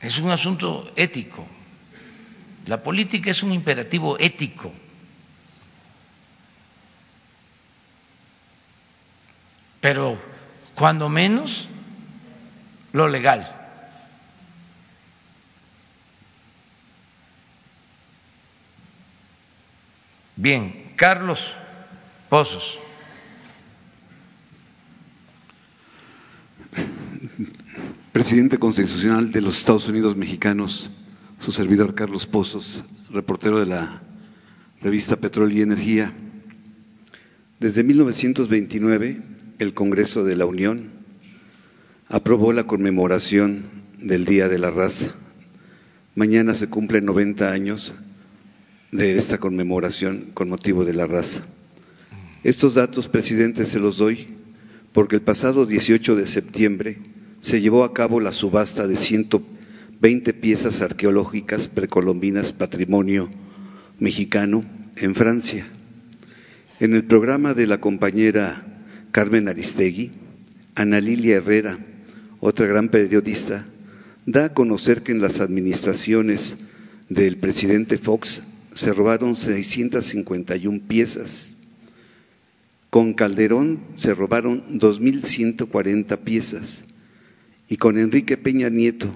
[0.00, 1.55] es un asunto ético.
[2.66, 4.72] La política es un imperativo ético.
[9.86, 10.18] pero
[10.74, 11.68] cuando menos
[12.92, 13.46] lo legal.
[20.34, 21.54] Bien, Carlos
[22.28, 22.80] Pozos.
[28.10, 30.90] Presidente constitucional de los Estados Unidos mexicanos,
[31.38, 34.02] su servidor Carlos Pozos, reportero de la
[34.80, 36.12] revista Petróleo y Energía.
[37.60, 39.22] Desde 1929
[39.58, 40.90] el Congreso de la Unión
[42.08, 43.64] aprobó la conmemoración
[43.98, 45.08] del Día de la Raza.
[46.14, 47.94] Mañana se cumplen 90 años
[48.90, 51.42] de esta conmemoración con motivo de la raza.
[52.42, 54.26] Estos datos, presidente, se los doy
[54.92, 56.98] porque el pasado 18 de septiembre
[57.40, 58.96] se llevó a cabo la subasta de
[60.00, 63.30] 120 piezas arqueológicas precolombinas patrimonio
[63.98, 64.62] mexicano
[64.94, 65.66] en Francia.
[66.80, 70.10] En el programa de la compañera Carmen Aristegui,
[70.74, 71.78] Ana Lilia Herrera,
[72.40, 73.66] otra gran periodista,
[74.26, 76.56] da a conocer que en las administraciones
[77.08, 78.42] del presidente Fox
[78.74, 81.48] se robaron 651 piezas.
[82.90, 86.84] Con Calderón se robaron 2.140 piezas.
[87.68, 89.10] Y con Enrique Peña Nieto,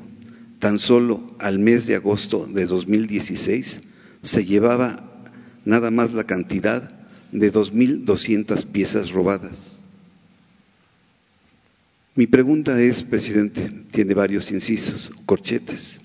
[0.60, 3.80] tan solo al mes de agosto de 2016,
[4.22, 5.10] se llevaba
[5.64, 6.94] nada más la cantidad
[7.32, 9.78] de 2.200 piezas robadas.
[12.14, 15.98] Mi pregunta es, presidente, tiene varios incisos, corchetes.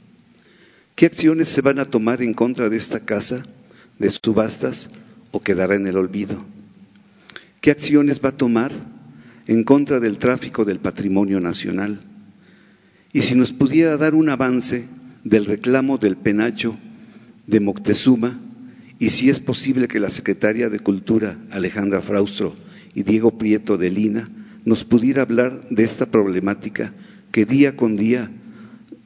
[0.96, 3.46] ¿Qué acciones se van a tomar en contra de esta casa
[4.00, 4.90] de subastas
[5.32, 6.38] o quedará en el olvido?
[7.60, 8.72] ¿Qué acciones va a tomar
[9.48, 12.00] en contra del tráfico del patrimonio nacional?
[13.16, 14.88] Y si nos pudiera dar un avance
[15.24, 16.76] del reclamo del penacho
[17.48, 18.38] de Moctezuma
[19.00, 22.54] y si es posible que la secretaria de Cultura, Alejandra Fraustro,
[22.94, 24.28] y Diego Prieto de Lina,
[24.66, 26.92] nos pudiera hablar de esta problemática
[27.32, 28.32] que día con día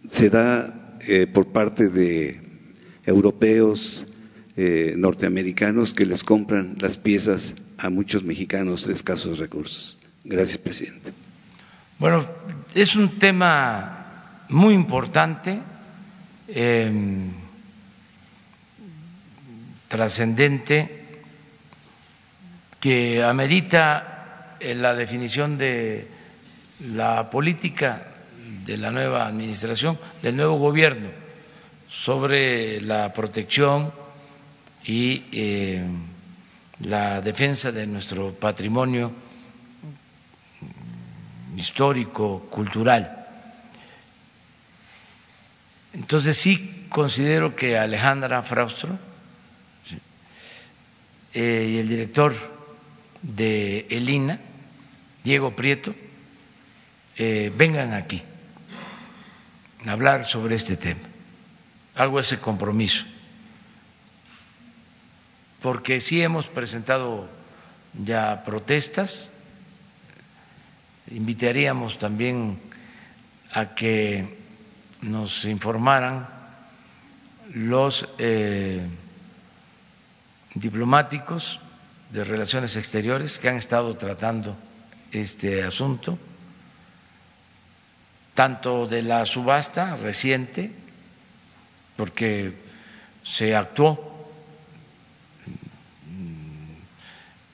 [0.09, 2.41] se da eh, por parte de
[3.05, 4.07] europeos,
[4.57, 9.99] eh, norteamericanos que les compran las piezas a muchos mexicanos de escasos recursos.
[10.23, 11.11] Gracias, presidente.
[11.99, 12.25] Bueno,
[12.73, 13.98] es un tema
[14.49, 15.59] muy importante.
[16.47, 17.31] Em,
[19.89, 20.99] trascendente
[22.79, 26.07] que amerita eh, la definición de
[26.93, 28.05] la política
[28.65, 31.09] de la nueva administración, del nuevo gobierno
[31.89, 33.91] sobre la protección
[34.85, 35.83] y eh,
[36.85, 39.11] la defensa de nuestro patrimonio
[41.57, 43.18] histórico, cultural.
[45.93, 48.97] Entonces sí considero que Alejandra Fraustro
[51.33, 52.35] eh, y el director
[53.21, 54.39] de Elina,
[55.23, 55.93] Diego Prieto,
[57.17, 58.21] eh, vengan aquí
[59.85, 61.01] a hablar sobre este tema.
[61.95, 63.03] Hago ese compromiso,
[65.61, 67.27] porque sí hemos presentado
[68.05, 69.29] ya protestas,
[71.11, 72.59] invitaríamos también
[73.51, 74.38] a que
[75.01, 76.27] nos informaran
[77.53, 78.85] los eh,
[80.53, 81.59] diplomáticos
[82.11, 84.55] de relaciones exteriores que han estado tratando
[85.11, 86.17] este asunto,
[88.33, 90.71] tanto de la subasta reciente,
[91.95, 92.53] porque
[93.23, 94.27] se actuó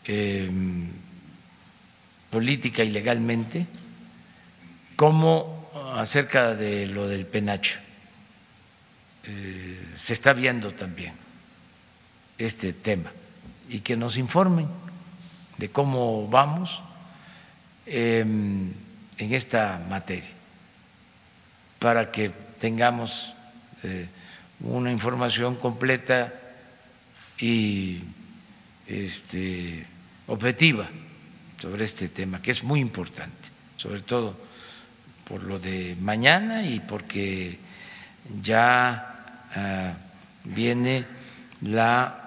[0.05, 0.51] eh,
[2.29, 3.65] política y legalmente,
[4.95, 5.54] como
[6.01, 7.77] acerca de lo del penacho.
[9.23, 11.13] Eh, se está viendo también
[12.37, 13.11] este tema
[13.69, 14.67] y que nos informen
[15.57, 16.81] de cómo vamos
[17.85, 18.71] em,
[19.17, 20.29] en esta materia
[21.79, 23.33] para que tengamos
[23.83, 24.07] eh,
[24.59, 26.33] una información completa
[27.39, 28.01] y
[28.87, 29.85] este,
[30.27, 30.87] objetiva
[31.59, 34.44] sobre este tema, que es muy importante, sobre todo
[35.28, 37.57] por lo de mañana y porque
[38.41, 39.93] ya ah,
[40.43, 41.05] viene
[41.61, 42.26] la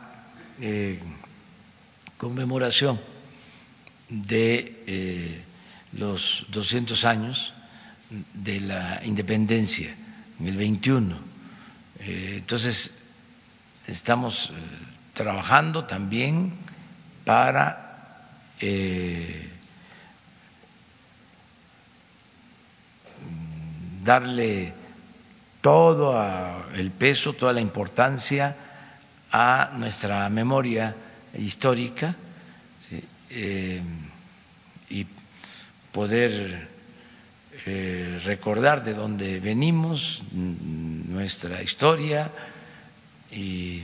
[0.61, 0.99] eh,
[2.17, 2.99] conmemoración
[4.09, 5.43] de eh,
[5.93, 7.55] los 200 años
[8.35, 9.95] de la independencia,
[10.41, 11.21] en el 21.
[12.01, 12.99] Eh, entonces,
[13.87, 14.53] estamos
[15.15, 16.53] trabajando también
[17.25, 17.85] para
[24.05, 24.73] darle
[25.61, 26.15] todo
[26.75, 28.57] el peso, toda la importancia
[29.33, 30.95] a nuestra memoria
[31.37, 32.15] histórica
[33.31, 33.83] eh,
[34.89, 35.07] y
[35.93, 36.69] poder
[37.67, 42.31] eh, recordar de dónde venimos, nuestra historia
[43.31, 43.83] y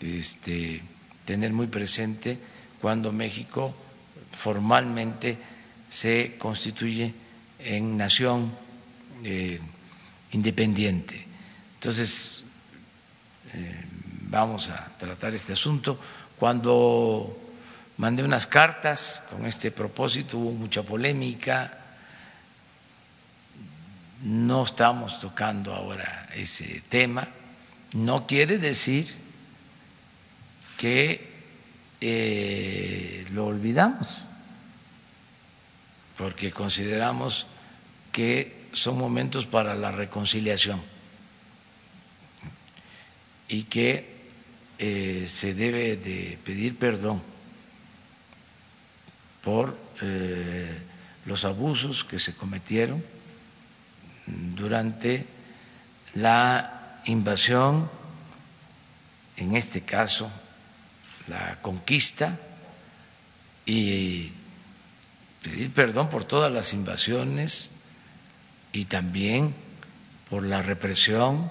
[0.00, 0.82] este,
[1.24, 2.38] tener muy presente
[2.80, 3.74] cuando México
[4.30, 5.38] formalmente
[5.88, 7.14] se constituye
[7.58, 8.52] en nación
[9.24, 9.60] eh,
[10.32, 11.26] independiente.
[11.74, 12.44] Entonces,
[14.32, 15.98] vamos a tratar este asunto.
[16.38, 17.38] Cuando
[17.98, 21.78] mandé unas cartas con este propósito hubo mucha polémica.
[24.24, 27.28] No estamos tocando ahora ese tema.
[27.92, 29.12] No quiere decir
[30.78, 31.30] que
[32.00, 34.24] eh, lo olvidamos,
[36.16, 37.46] porque consideramos
[38.10, 40.80] que son momentos para la reconciliación
[43.48, 44.12] y que
[44.78, 47.22] eh, se debe de pedir perdón
[49.42, 50.78] por eh,
[51.26, 53.04] los abusos que se cometieron
[54.26, 55.26] durante
[56.14, 57.90] la invasión,
[59.36, 60.30] en este caso
[61.28, 62.38] la conquista,
[63.66, 64.32] y
[65.42, 67.71] pedir perdón por todas las invasiones
[68.72, 69.54] y también
[70.30, 71.50] por la represión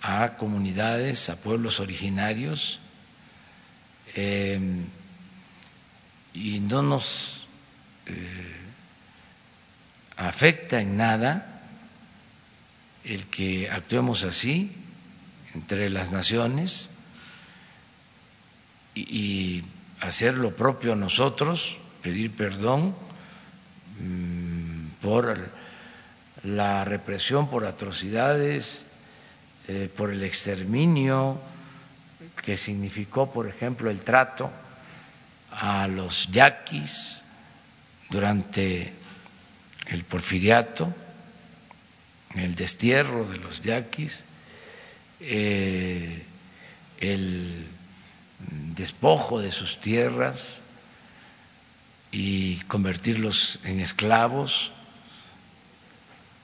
[0.00, 2.80] a comunidades, a pueblos originarios,
[4.14, 4.58] eh,
[6.32, 7.46] y no nos
[8.06, 8.56] eh,
[10.16, 11.62] afecta en nada
[13.04, 14.72] el que actuemos así
[15.54, 16.90] entre las naciones
[18.94, 19.62] y,
[20.00, 22.94] hacer lo propio nosotros, pedir perdón
[23.98, 25.50] mm, por
[26.46, 28.84] la represión, por atrocidades,
[29.68, 31.40] eh, por el exterminio
[32.44, 34.50] que significó, por ejemplo, el trato
[35.50, 37.22] a los yaquis
[38.10, 38.92] durante
[39.88, 40.94] el porfiriato,
[42.36, 44.22] el destierro de los yaquis,
[45.20, 46.24] eh,
[46.98, 47.66] el
[48.76, 50.60] despojo de sus tierras
[52.12, 54.72] y convertirlos en esclavos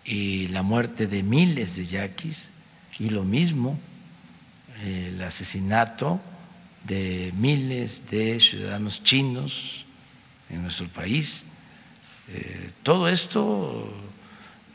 [0.05, 2.51] y la muerte de miles de yaquis
[2.99, 3.79] y lo mismo
[4.85, 6.21] el asesinato
[6.85, 9.85] de miles de ciudadanos chinos
[10.51, 11.45] en nuestro país.
[12.29, 13.89] Eh, todo esto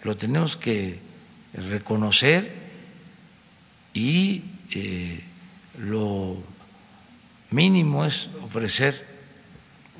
[0.03, 0.99] lo tenemos que
[1.53, 2.53] reconocer
[3.93, 5.21] y eh,
[5.79, 6.37] lo
[7.51, 9.05] mínimo es ofrecer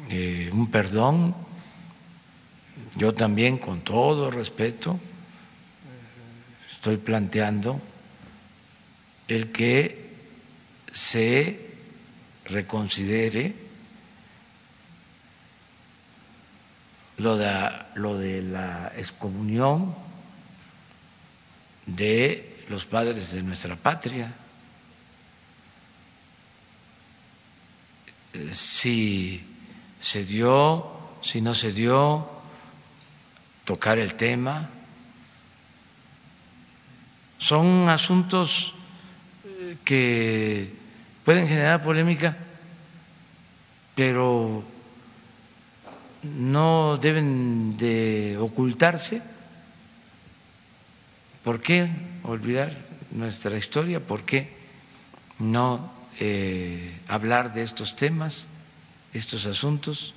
[0.09, 1.35] eh, un perdón.
[2.95, 4.99] Yo también, con todo respeto,
[6.87, 7.81] estoy planteando
[9.27, 10.09] el que
[10.89, 11.59] se
[12.45, 13.53] reconsidere
[17.17, 19.93] lo de, lo de la excomunión
[21.87, 24.33] de los padres de nuestra patria.
[28.53, 29.45] Si
[29.99, 32.29] se dio, si no se dio,
[33.65, 34.69] tocar el tema.
[37.39, 38.73] Son asuntos
[39.85, 40.73] que
[41.23, 42.35] pueden generar polémica,
[43.95, 44.63] pero
[46.23, 49.21] no deben de ocultarse.
[51.43, 51.89] ¿Por qué
[52.23, 52.75] olvidar
[53.11, 53.99] nuestra historia?
[53.99, 54.51] ¿Por qué
[55.39, 58.47] no eh, hablar de estos temas,
[59.13, 60.13] estos asuntos,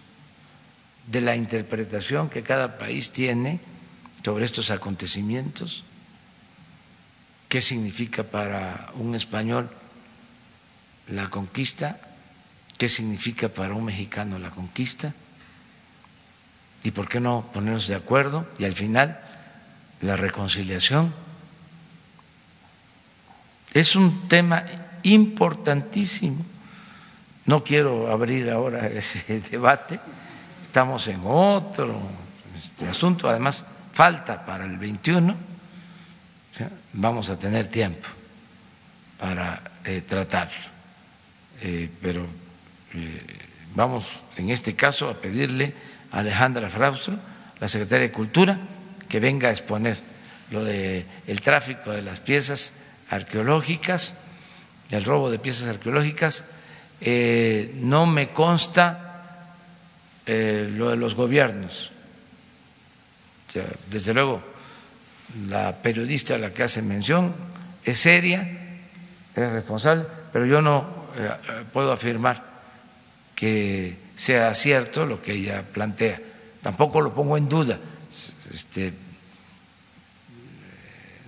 [1.06, 3.60] de la interpretación que cada país tiene
[4.24, 5.84] sobre estos acontecimientos?
[7.51, 9.68] Qué significa para un español
[11.09, 11.98] la conquista,
[12.78, 15.12] qué significa para un mexicano la conquista
[16.84, 19.20] y por qué no ponernos de acuerdo y al final
[20.01, 21.12] la reconciliación.
[23.74, 24.64] Es un tema
[25.03, 26.46] importantísimo.
[27.46, 29.98] No quiero abrir ahora ese debate,
[30.62, 32.01] estamos en otro
[32.57, 35.49] este asunto, además falta para el 21
[36.92, 38.08] vamos a tener tiempo
[39.18, 40.70] para eh, tratarlo.
[41.62, 42.26] Eh, pero
[42.94, 43.22] eh,
[43.74, 45.74] vamos en este caso a pedirle
[46.11, 47.18] a Alejandra Fraustro,
[47.61, 48.58] la secretaria de Cultura,
[49.08, 49.98] que venga a exponer
[50.50, 52.80] lo del el tráfico de las piezas
[53.11, 54.14] arqueológicas,
[54.90, 56.44] el robo de piezas arqueológicas.
[57.74, 59.52] no me consta
[60.26, 61.92] lo de los gobiernos.
[63.90, 64.42] desde luego,
[65.49, 67.35] la periodista a la que hace mención
[67.85, 68.43] es seria,
[69.35, 71.31] es responsable, pero yo no eh,
[71.72, 72.45] puedo afirmar
[73.35, 76.20] que sea cierto lo que ella plantea.
[76.62, 77.78] Tampoco lo pongo en duda.
[78.53, 78.93] Este,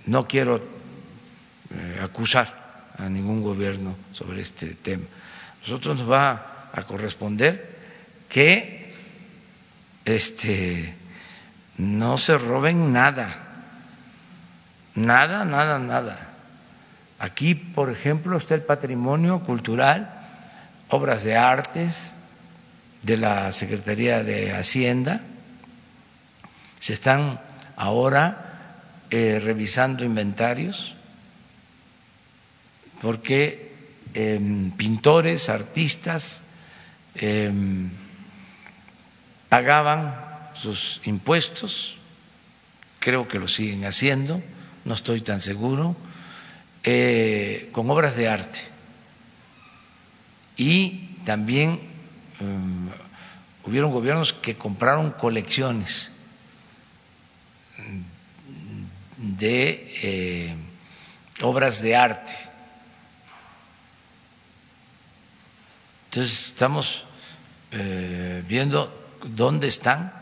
[0.05, 5.05] no quiero eh, acusar a ningún gobierno sobre este tema.
[5.61, 7.73] Nosotros nos va a corresponder
[8.29, 8.93] que
[10.05, 10.93] este,
[11.77, 13.42] no se roben nada
[14.95, 16.19] Nada, nada, nada.
[17.17, 20.09] Aquí, por ejemplo, está el patrimonio cultural,
[20.89, 22.11] obras de artes
[23.01, 25.21] de la Secretaría de Hacienda.
[26.79, 27.39] Se están
[27.75, 30.93] ahora eh, revisando inventarios
[33.01, 33.73] porque
[34.13, 36.41] em, pintores, artistas
[37.15, 37.89] em,
[39.49, 40.15] pagaban
[40.53, 41.97] sus impuestos,
[42.99, 44.41] creo que lo siguen haciendo
[44.85, 45.95] no estoy tan seguro,
[46.83, 48.59] eh, con obras de arte.
[50.57, 51.79] Y también
[52.39, 52.89] um,
[53.63, 56.11] hubieron gobiernos que compraron colecciones
[59.17, 60.55] de eh,
[61.41, 62.33] obras de arte.
[66.05, 67.05] Entonces estamos
[67.71, 70.13] eh, viendo dónde están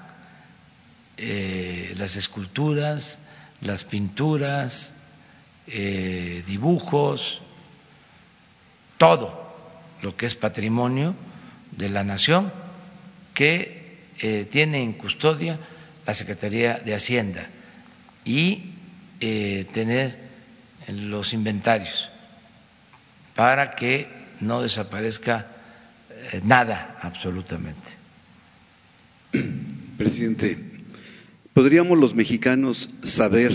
[1.98, 3.20] las esculturas,
[3.62, 4.94] las pinturas,
[5.68, 7.42] eh, dibujos,
[8.98, 9.56] todo
[10.02, 11.16] lo que es patrimonio
[11.72, 12.52] de la nación
[13.34, 15.58] que eh, tiene en custodia
[16.06, 17.48] la Secretaría de Hacienda
[18.26, 18.74] y
[19.20, 20.18] eh, tener
[20.88, 22.10] los inventarios
[23.36, 24.10] para que
[24.40, 25.48] no desaparezca
[26.44, 27.96] nada absolutamente.
[29.98, 30.71] Presidente,
[31.62, 33.54] ¿podríamos los mexicanos saber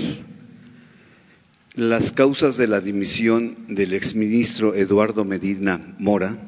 [1.74, 6.38] las causas de la dimisión del exministro Eduardo Medina Mora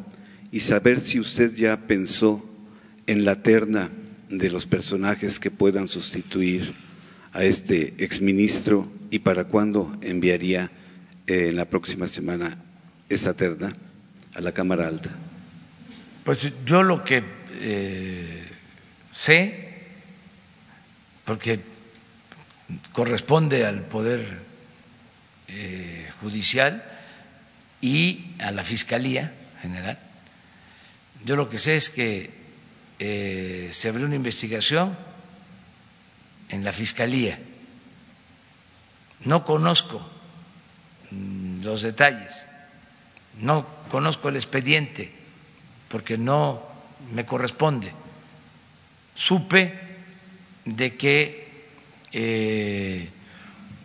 [0.52, 2.48] y saber si usted ya pensó
[3.08, 3.90] en la terna
[4.30, 6.72] de los personajes que puedan sustituir
[7.32, 10.70] a este exministro y para cuándo enviaría
[11.26, 12.56] eh, en la próxima semana
[13.08, 13.72] esa terna
[14.32, 15.10] a la Cámara Alta?
[16.22, 17.24] Pues yo lo que
[17.60, 18.44] eh,
[19.10, 19.67] sé,
[21.28, 21.60] porque
[22.92, 24.40] corresponde al Poder
[25.48, 26.82] eh, Judicial
[27.82, 29.98] y a la Fiscalía General,
[31.26, 32.30] yo lo que sé es que
[32.98, 34.96] eh, se abrió una investigación
[36.48, 37.38] en la Fiscalía.
[39.26, 40.00] No conozco
[41.10, 42.46] mm, los detalles,
[43.38, 45.12] no conozco el expediente
[45.90, 46.62] porque no
[47.12, 47.92] me corresponde.
[49.14, 49.87] Supe
[50.76, 51.48] de que
[52.12, 53.08] eh,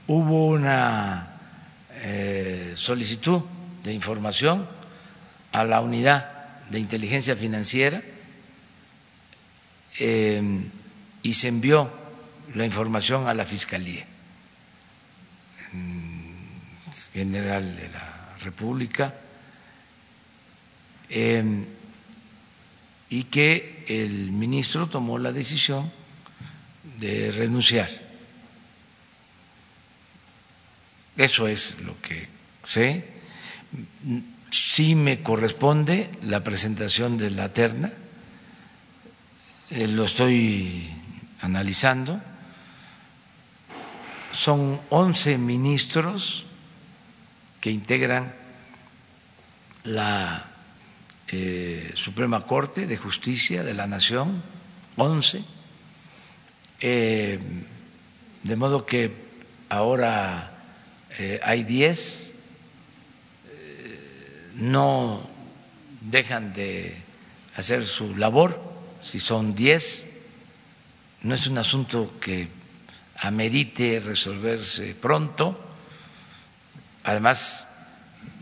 [0.07, 1.37] hubo una
[2.01, 3.41] eh, solicitud
[3.83, 4.67] de información
[5.51, 8.01] a la unidad de inteligencia financiera
[9.99, 10.41] eh,
[11.21, 11.89] y se envió
[12.55, 14.05] la información a la Fiscalía
[17.13, 19.13] General de la República
[23.09, 25.91] y que el ministro tomó la decisión
[27.03, 27.89] de renunciar.
[31.17, 32.27] Eso es lo que
[32.63, 33.05] sé.
[34.49, 37.91] Sí me corresponde la presentación de la terna,
[39.69, 40.89] eh, lo estoy
[41.41, 42.21] analizando.
[44.33, 46.45] Son once ministros
[47.59, 48.33] que integran
[49.83, 50.45] la
[51.27, 54.41] eh, Suprema Corte de Justicia de la Nación,
[54.95, 55.43] once.
[56.85, 57.39] Eh,
[58.43, 59.09] de modo que
[59.69, 60.51] ahora
[61.41, 62.35] hay diez
[64.55, 65.25] no
[66.01, 66.93] dejan de
[67.55, 68.61] hacer su labor,
[69.01, 70.11] si son diez,
[71.21, 72.49] no es un asunto que
[73.21, 75.57] amerite resolverse pronto,
[77.05, 77.69] además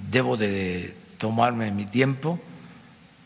[0.09, 2.41] debo de tomarme mi tiempo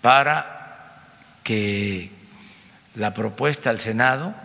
[0.01, 0.99] para
[1.41, 2.11] que
[2.95, 4.43] la propuesta al Senado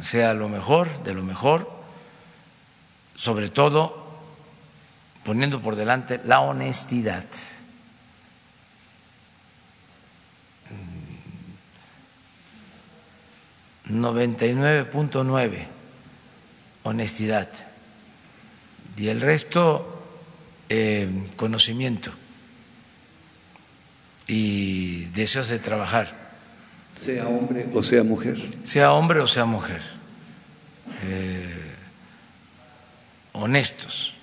[0.00, 1.70] sea lo mejor, de lo mejor,
[3.14, 4.04] sobre todo
[5.24, 7.24] poniendo por delante la honestidad.
[13.88, 15.66] 99.9
[16.84, 17.48] honestidad
[18.96, 20.02] y el resto
[20.68, 22.12] eh, conocimiento
[24.26, 26.23] y deseos de trabajar.
[26.94, 28.48] Sea hombre o sea mujer.
[28.64, 29.82] Sea hombre o sea mujer.
[31.02, 31.74] Eh,
[33.32, 34.14] honestos,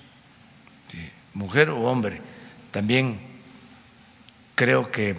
[1.34, 2.20] mujer o hombre.
[2.70, 3.20] También
[4.54, 5.16] creo que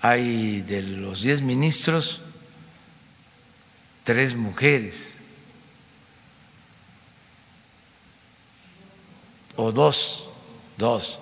[0.00, 2.20] hay de los diez ministros
[4.04, 5.12] tres mujeres
[9.56, 10.28] o dos,
[10.78, 11.18] dos.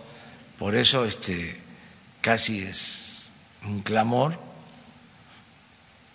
[0.58, 1.60] Por eso este
[2.20, 3.32] casi es
[3.64, 4.45] un clamor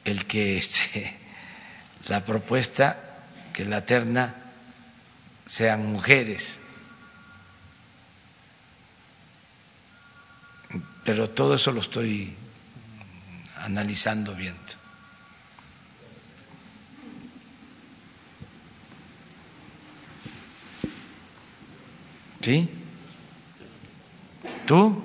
[0.05, 1.17] el que este,
[2.07, 2.97] la propuesta
[3.53, 4.35] que la terna
[5.45, 6.59] sean mujeres.
[11.03, 12.33] Pero todo eso lo estoy
[13.57, 14.59] analizando viendo.
[22.41, 22.67] ¿Sí?
[24.65, 24.99] ¿Tú?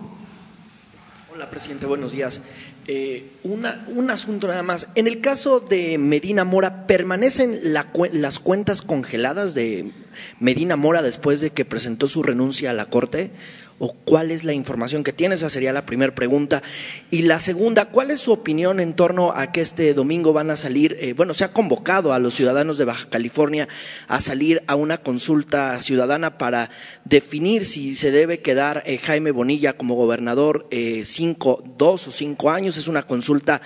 [1.34, 2.40] Hola, presidente, buenos días.
[2.88, 4.88] Eh, un asunto nada más.
[4.94, 9.90] En el caso de Medina Mora, ¿permanecen las cuentas congeladas de
[10.38, 13.32] Medina Mora después de que presentó su renuncia a la Corte?
[13.78, 15.34] O cuál es la información que tiene?
[15.34, 16.62] Esa sería la primera pregunta.
[17.10, 20.56] Y la segunda, ¿cuál es su opinión en torno a que este domingo van a
[20.56, 23.68] salir, eh, bueno, se ha convocado a los ciudadanos de Baja California
[24.08, 26.70] a salir a una consulta ciudadana para
[27.04, 32.50] definir si se debe quedar eh, Jaime Bonilla como gobernador eh, cinco, dos o cinco
[32.50, 32.76] años?
[32.76, 33.60] Es una consulta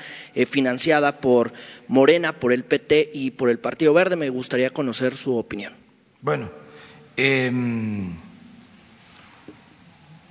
[0.48, 1.52] financiada por
[1.88, 4.16] Morena, por el PT y por el Partido Verde.
[4.16, 5.72] Me gustaría conocer su opinión.
[6.22, 6.50] Bueno,
[7.16, 7.50] eh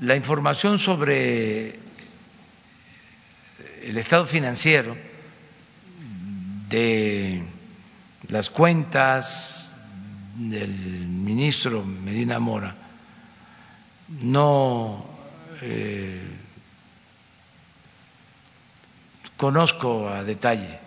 [0.02, 1.80] la información sobre
[3.84, 4.95] el estado financiero
[6.70, 7.41] de
[8.30, 9.74] las cuentas
[10.36, 12.76] del ministro Medina Mora
[14.22, 15.06] no
[15.62, 16.22] eh,
[19.36, 20.80] conozco a detalle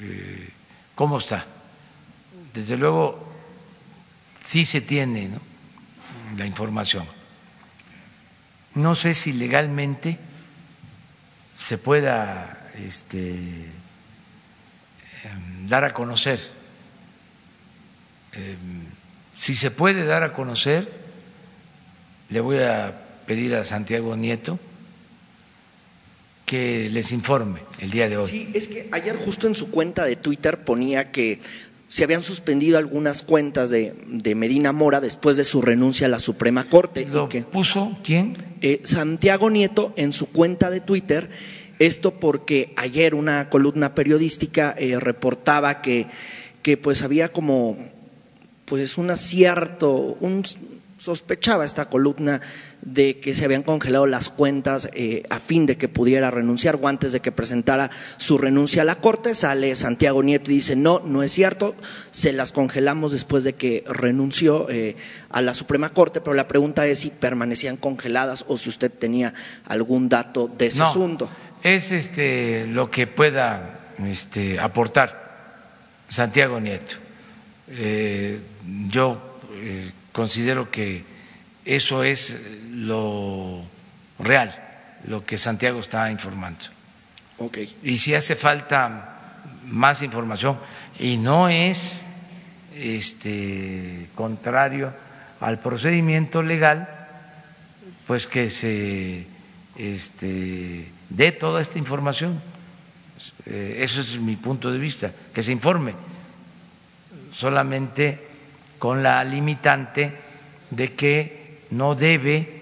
[0.00, 0.50] eh,
[0.94, 1.44] cómo está.
[2.52, 3.32] Desde luego,
[4.46, 5.30] sí se tiene
[6.36, 7.13] la información.
[8.74, 10.18] No sé si legalmente
[11.56, 13.30] se pueda este,
[15.24, 16.40] em, dar a conocer.
[18.32, 18.82] Em,
[19.36, 20.90] si se puede dar a conocer,
[22.30, 24.58] le voy a pedir a Santiago Nieto
[26.44, 28.28] que les informe el día de hoy.
[28.28, 31.40] Sí, es que ayer justo en su cuenta de Twitter ponía que
[31.94, 33.94] se habían suspendido algunas cuentas de,
[34.34, 37.06] Medina Mora después de su renuncia a la Suprema Corte.
[37.06, 38.36] ¿Lo que, puso quién?
[38.62, 41.30] Eh, Santiago Nieto en su cuenta de Twitter.
[41.78, 46.08] Esto porque ayer una columna periodística eh, reportaba que,
[46.62, 47.78] que pues había como
[48.64, 50.42] pues un acierto, un,
[50.98, 52.40] sospechaba esta columna
[52.84, 56.86] de que se habían congelado las cuentas eh, a fin de que pudiera renunciar o
[56.86, 59.34] antes de que presentara su renuncia a la Corte.
[59.34, 61.74] Sale Santiago Nieto y dice, no, no es cierto,
[62.10, 64.96] se las congelamos después de que renunció eh,
[65.30, 69.32] a la Suprema Corte, pero la pregunta es si permanecían congeladas o si usted tenía
[69.64, 71.28] algún dato de ese asunto.
[71.62, 75.24] Es este, lo que pueda este, aportar
[76.08, 76.96] Santiago Nieto.
[77.70, 78.38] Eh,
[78.88, 79.38] yo
[80.12, 81.02] considero que
[81.64, 82.38] eso es
[82.86, 83.62] lo
[84.18, 84.54] real,
[85.06, 86.66] lo que Santiago está informando.
[87.38, 87.76] Okay.
[87.82, 90.58] Y si hace falta más información,
[90.98, 92.04] y no es
[92.76, 94.92] este, contrario
[95.40, 96.88] al procedimiento legal,
[98.06, 99.26] pues que se
[99.76, 102.40] este, dé toda esta información.
[103.46, 105.94] Eh, eso es mi punto de vista, que se informe.
[107.32, 108.20] Solamente
[108.78, 110.12] con la limitante
[110.70, 112.53] de que no debe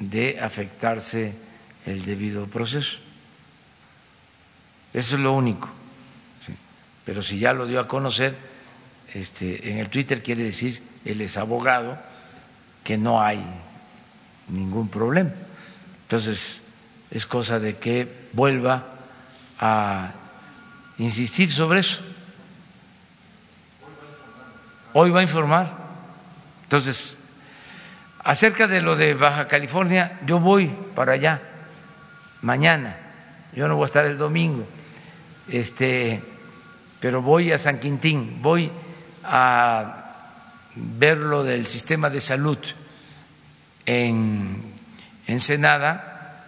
[0.00, 1.32] de afectarse
[1.86, 2.98] el debido proceso.
[4.92, 5.68] Eso es lo único.
[7.04, 8.36] Pero si ya lo dio a conocer
[9.14, 11.96] este, en el Twitter, quiere decir, él es abogado,
[12.82, 13.44] que no hay
[14.48, 15.30] ningún problema.
[16.02, 16.60] Entonces,
[17.12, 18.84] es cosa de que vuelva
[19.60, 20.12] a
[20.98, 22.00] insistir sobre eso
[24.92, 25.76] hoy va a informar.
[26.64, 27.16] Entonces,
[28.24, 31.42] acerca de lo de Baja California, yo voy para allá
[32.42, 32.96] mañana.
[33.54, 34.66] Yo no voy a estar el domingo.
[35.48, 36.22] Este,
[37.00, 38.70] pero voy a San Quintín, voy
[39.24, 40.12] a
[40.74, 42.58] ver lo del sistema de salud
[43.86, 44.62] en
[45.26, 46.44] Ensenada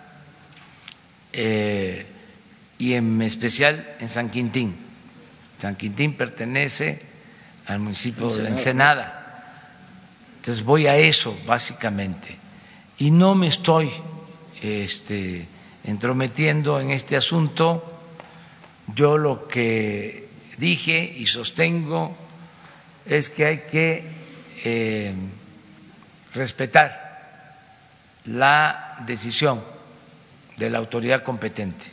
[1.33, 2.07] eh,
[2.79, 4.77] y en especial en San Quintín.
[5.61, 7.01] San Quintín pertenece
[7.67, 9.22] al municipio de Ensenada.
[10.43, 12.37] Entonces voy a eso básicamente
[12.99, 13.93] y no me estoy
[14.61, 15.47] este,
[15.85, 18.01] entrometiendo en este asunto.
[18.93, 20.27] Yo lo que
[20.59, 22.17] dije y sostengo
[23.07, 24.05] es que hay que
[24.65, 25.15] eh,
[26.35, 27.47] respetar
[28.25, 29.63] la decisión
[30.57, 31.87] de la autoridad competente,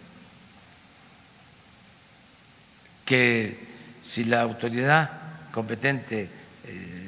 [3.05, 3.59] que
[4.03, 5.11] si la autoridad
[5.51, 6.29] competente,
[6.65, 6.98] eh,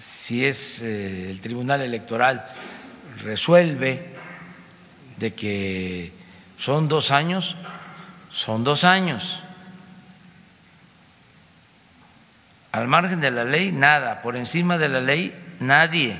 [0.00, 2.46] si es eh, el Tribunal Electoral,
[3.22, 4.02] resuelve
[5.18, 6.10] de que
[6.56, 7.54] son dos años,
[8.32, 9.42] son dos años.
[12.72, 14.22] Al margen de la ley, nada.
[14.22, 16.18] Por encima de la ley, nadie.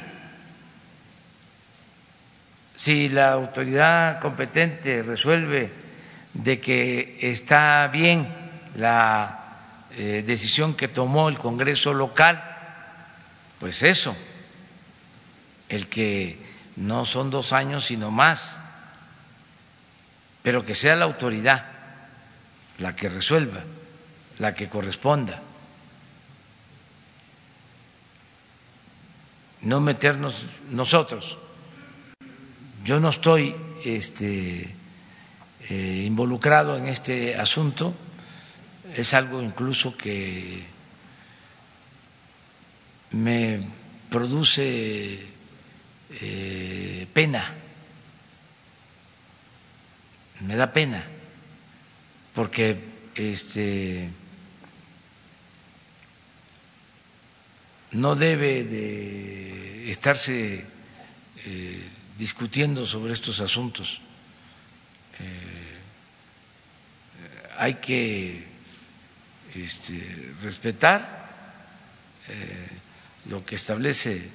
[2.76, 5.72] Si la autoridad competente resuelve
[6.34, 8.28] de que está bien
[8.76, 9.38] la
[9.96, 12.49] eh, decisión que tomó el Congreso local,
[13.60, 14.16] pues eso,
[15.68, 16.38] el que
[16.76, 18.58] no son dos años sino más,
[20.42, 21.66] pero que sea la autoridad
[22.78, 23.60] la que resuelva,
[24.38, 25.42] la que corresponda.
[29.60, 31.36] No meternos nosotros.
[32.82, 33.54] Yo no estoy
[33.84, 34.74] este,
[35.68, 37.94] eh, involucrado en este asunto
[38.96, 40.64] es algo incluso que
[43.12, 43.60] me
[44.08, 45.18] produce
[46.10, 47.44] eh, pena,
[50.40, 51.04] me da pena,
[52.34, 52.76] porque
[53.14, 54.08] este
[57.92, 60.64] no debe de estarse
[61.44, 61.88] eh,
[62.18, 64.00] discutiendo sobre estos asuntos.
[65.18, 65.78] Eh,
[67.58, 68.44] hay que
[69.54, 71.02] este, respetar
[72.28, 72.79] eh,
[73.26, 74.28] lo que establece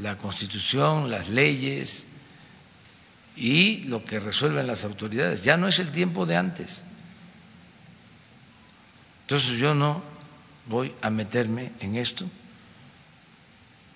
[0.00, 2.04] la Constitución, las leyes
[3.36, 5.42] y lo que resuelven las autoridades.
[5.42, 6.82] Ya no es el tiempo de antes.
[9.22, 10.02] Entonces yo no
[10.66, 12.26] voy a meterme en esto,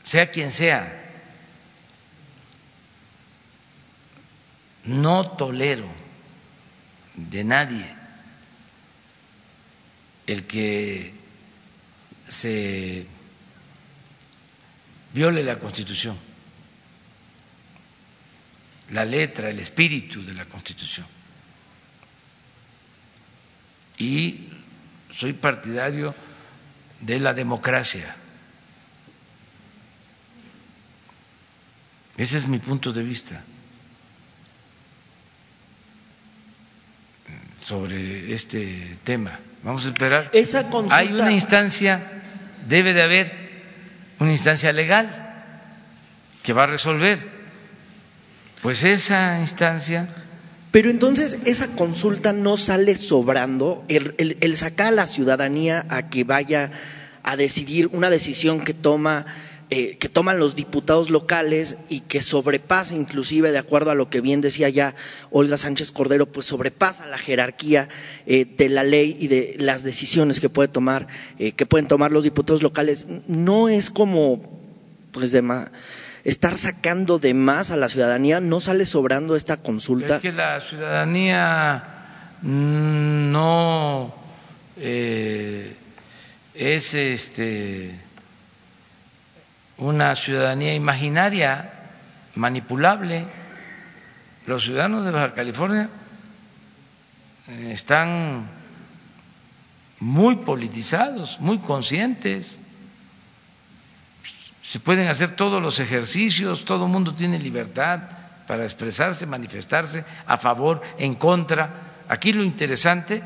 [0.04, 1.04] sea quien sea.
[4.84, 5.86] No tolero
[7.14, 7.94] de nadie
[10.26, 11.12] el que
[12.26, 13.06] se
[15.18, 16.16] viole la Constitución,
[18.90, 21.04] la letra, el espíritu de la Constitución.
[23.98, 24.46] Y
[25.12, 26.14] soy partidario
[27.00, 28.14] de la democracia.
[32.16, 33.42] Ese es mi punto de vista
[37.60, 39.36] sobre este tema.
[39.64, 40.30] Vamos a esperar.
[40.32, 40.96] Esa consulta...
[40.96, 42.00] Hay una instancia,
[42.68, 43.37] debe de haber
[44.18, 45.08] una instancia legal
[46.42, 47.38] que va a resolver.
[48.62, 50.08] Pues esa instancia
[50.70, 56.70] pero entonces esa consulta no sale sobrando, el, sacar a la ciudadanía a que vaya
[57.22, 59.24] a decidir una decisión que toma
[59.70, 64.20] eh, que toman los diputados locales y que sobrepasa, inclusive de acuerdo a lo que
[64.20, 64.94] bien decía ya
[65.30, 67.88] Olga Sánchez Cordero, pues sobrepasa la jerarquía
[68.26, 71.06] eh, de la ley y de las decisiones que puede tomar,
[71.38, 73.06] eh, que pueden tomar los diputados locales.
[73.26, 74.40] No es como,
[75.12, 75.68] pues de más
[76.24, 80.16] estar sacando de más a la ciudadanía, ¿no sale sobrando esta consulta?
[80.16, 81.84] Es que la ciudadanía
[82.42, 84.14] no
[84.76, 85.74] eh,
[86.54, 87.94] es este,
[89.78, 91.72] una ciudadanía imaginaria,
[92.34, 93.26] manipulable.
[94.46, 95.88] Los ciudadanos de Baja California
[97.48, 98.46] eh, están
[100.00, 102.58] muy politizados, muy conscientes
[104.68, 108.00] se pueden hacer todos los ejercicios, todo el mundo tiene libertad
[108.46, 111.70] para expresarse, manifestarse a favor, en contra.
[112.06, 113.22] Aquí lo interesante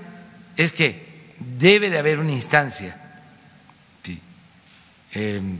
[0.57, 2.97] es que debe de haber una instancia
[5.15, 5.59] em,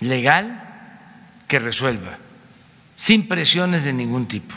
[0.00, 0.62] legal
[1.48, 2.18] que resuelva,
[2.96, 4.54] sin presiones de ningún tipo.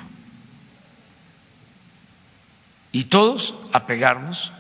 [2.92, 4.52] Y todos apegarnos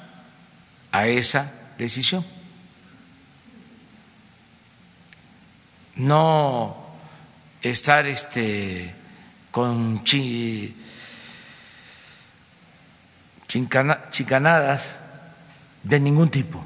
[0.91, 2.23] a esa decisión.
[5.99, 6.75] no
[7.61, 8.95] estar este,
[9.51, 10.01] con
[13.47, 14.99] chicanadas
[15.83, 16.65] de ningún tipo,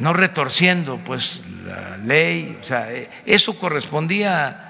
[0.00, 4.66] no retorciendo pues la ley, o sea, eh, eso correspondía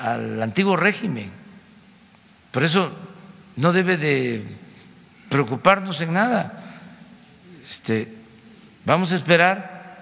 [0.00, 1.30] al antiguo régimen,
[2.52, 2.92] por eso
[3.56, 4.44] no debe de
[5.28, 6.62] preocuparnos en nada.
[7.64, 8.24] Este,
[8.84, 9.96] Vamos a esperar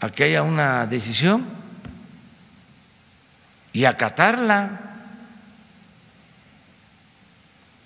[0.00, 1.44] a que haya una decisión
[3.74, 4.70] y acatarla,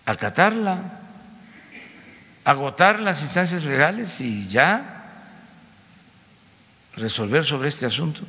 [0.06, 0.78] acatarla,
[2.44, 4.99] agotar las instancias legales y ya
[7.00, 8.22] resolver sobre este asunto.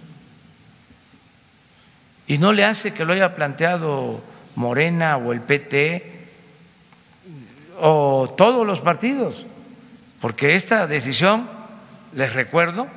[2.28, 4.24] Y no le hace que lo haya planteado
[4.55, 6.19] Morena o el PT
[7.80, 9.45] o todos los partidos,
[10.19, 11.49] porque esta decisión
[12.13, 12.88] les recuerdo,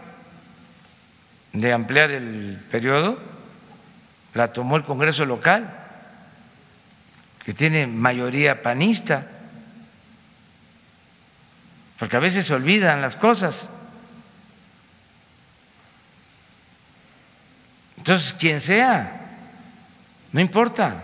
[1.52, 3.16] de ampliar el periodo,
[4.34, 5.72] la tomó el Congreso local,
[7.44, 9.26] que tiene mayoría panista,
[11.98, 13.68] porque a veces se olvidan las cosas.
[18.04, 19.18] Entonces, quien sea,
[20.30, 21.02] no importa.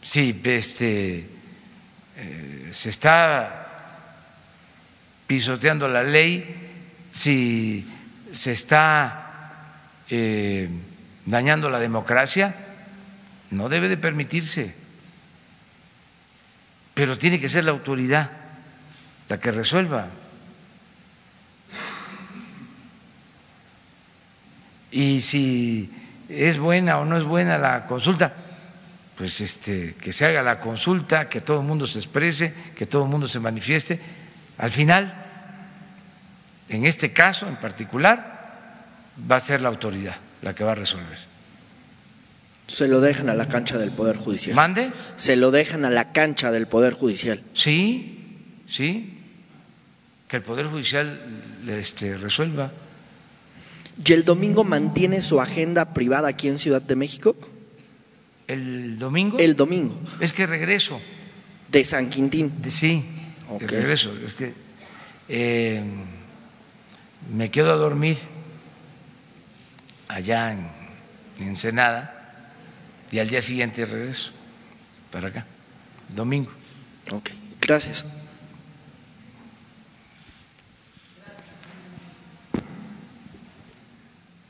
[0.00, 1.26] Si este,
[2.16, 3.66] eh, se está
[5.26, 7.84] pisoteando la ley, si
[8.32, 9.72] se está
[10.08, 10.68] eh,
[11.26, 12.54] dañando la democracia,
[13.50, 14.76] no debe de permitirse.
[16.94, 18.30] Pero tiene que ser la autoridad
[19.28, 20.06] la que resuelva.
[24.90, 25.90] Y si
[26.28, 28.32] es buena o no es buena la consulta,
[29.16, 33.04] pues este, que se haga la consulta, que todo el mundo se exprese, que todo
[33.04, 34.00] el mundo se manifieste.
[34.58, 35.12] Al final,
[36.68, 38.40] en este caso en particular,
[39.30, 41.18] va a ser la autoridad la que va a resolver.
[42.66, 44.54] Se lo dejan a la cancha del Poder Judicial.
[44.54, 44.92] ¿Mande?
[45.16, 47.42] Se lo dejan a la cancha del Poder Judicial.
[47.52, 49.18] Sí, sí,
[50.28, 51.20] que el Poder Judicial
[51.66, 52.70] este, resuelva.
[54.04, 57.36] ¿Y el domingo mantiene su agenda privada aquí en Ciudad de México?
[58.46, 59.38] ¿El domingo?
[59.38, 59.98] El domingo.
[60.20, 61.00] Es que regreso.
[61.68, 62.52] ¿De San Quintín?
[62.68, 63.04] sí.
[63.60, 64.12] de regreso.
[64.24, 64.52] Es que
[65.28, 65.82] eh,
[67.32, 68.16] me quedo a dormir
[70.08, 70.66] allá en,
[71.38, 72.16] en Ensenada
[73.12, 74.32] y al día siguiente regreso
[75.12, 75.46] para acá,
[76.08, 76.50] domingo.
[77.12, 77.30] Ok,
[77.60, 78.04] gracias.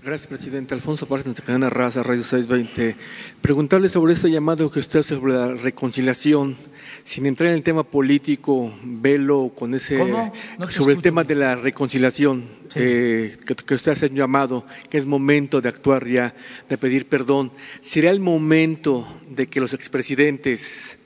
[0.03, 0.73] Gracias, presidente.
[0.73, 2.97] Alfonso Párez, Cadena Raza, Radio 620.
[3.43, 6.57] Preguntarle sobre este llamado que usted hace sobre la reconciliación,
[7.05, 9.99] sin entrar en el tema político, velo con ese.
[9.99, 10.33] ¿Cómo?
[10.59, 12.45] No sobre el tema de la reconciliación,
[12.77, 16.35] eh, que, que usted hace un llamado, que es momento de actuar ya,
[16.67, 17.53] de pedir perdón.
[17.83, 20.99] ¿Sería el momento de que los expresidentes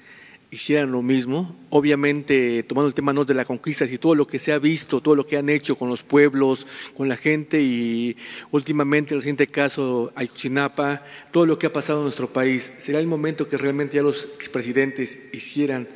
[0.55, 4.39] hicieran lo mismo, obviamente tomando el tema no de la conquista, sino todo lo que
[4.39, 8.17] se ha visto, todo lo que han hecho con los pueblos, con la gente y
[8.53, 11.03] últimamente el reciente caso Ayotzinapa,
[11.33, 14.27] todo lo que ha pasado en nuestro país, ¿será el momento que realmente ya los
[14.37, 15.89] expresidentes hicieran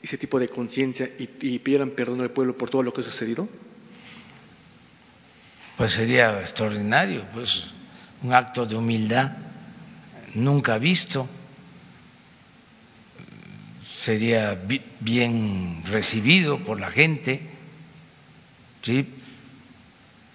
[0.00, 3.04] ese tipo de conciencia y, y pidieran perdón al pueblo por todo lo que ha
[3.04, 3.48] sucedido?
[5.76, 7.72] Pues sería extraordinario, pues
[8.22, 9.32] un acto de humildad
[10.34, 11.28] nunca visto.
[14.04, 17.40] Sería bi- bien recibido por la gente,
[18.82, 19.06] ¿sí?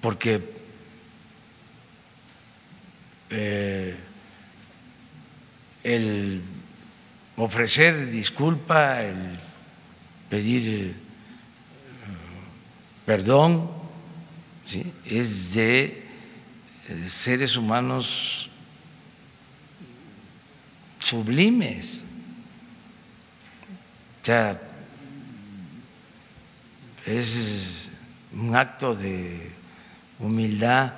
[0.02, 0.42] Porque
[3.30, 3.96] eh,
[5.84, 6.42] el
[7.38, 9.38] ofrecer disculpa, el
[10.32, 10.94] pedir eh,
[13.06, 13.70] perdón,
[14.66, 14.92] ¿sí?
[15.06, 15.84] es de
[16.90, 18.50] eh, seres humanos
[21.00, 22.04] sublimes.
[24.30, 24.62] Sea,
[27.04, 27.90] es
[28.32, 29.50] un acto de
[30.20, 30.94] humildad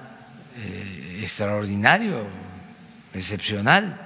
[0.58, 2.28] eh, extraordinario,
[3.14, 3.98] excepcional.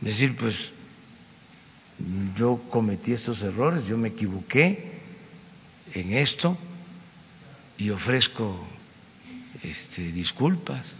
[0.00, 0.70] Decir, pues,
[2.34, 5.02] yo cometí estos errores, yo me equivoqué
[5.92, 6.56] en esto
[7.76, 8.58] y ofrezco
[9.62, 10.94] este, disculpas.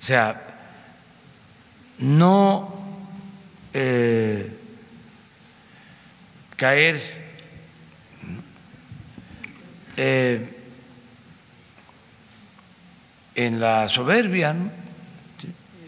[0.00, 0.40] O sea,
[1.98, 2.72] no
[3.74, 4.62] eh,
[6.56, 7.00] caer
[9.96, 10.48] eh,
[13.34, 14.56] en la soberbia,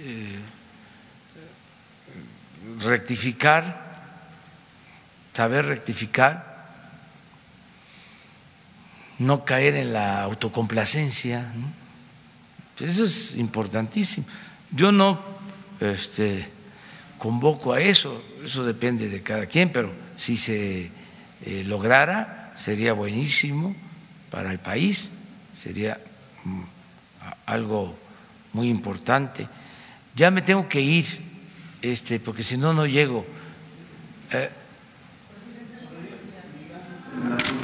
[0.00, 0.38] eh,
[2.80, 3.88] rectificar,
[5.32, 6.48] saber rectificar,
[9.18, 11.52] no caer en la autocomplacencia.
[12.78, 14.26] Eso es importantísimo.
[14.70, 15.18] Yo no
[15.80, 16.48] este,
[17.18, 20.90] convoco a eso, eso depende de cada quien, pero si se
[21.46, 23.74] eh, lograra sería buenísimo
[24.30, 25.10] para el país,
[25.56, 25.98] sería
[26.44, 26.62] mm,
[27.46, 27.96] algo
[28.52, 29.48] muy importante.
[30.14, 31.06] Ya me tengo que ir,
[31.80, 33.24] este, porque si no, no llego.
[34.32, 34.50] Eh,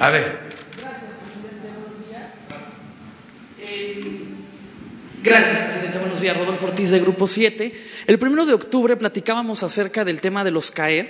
[0.00, 0.54] a ver.
[5.22, 5.98] Gracias, presidente.
[5.98, 7.72] Buenos días, Rodolfo Ortiz de Grupo 7.
[8.06, 11.06] El primero de octubre platicábamos acerca del tema de los CAED,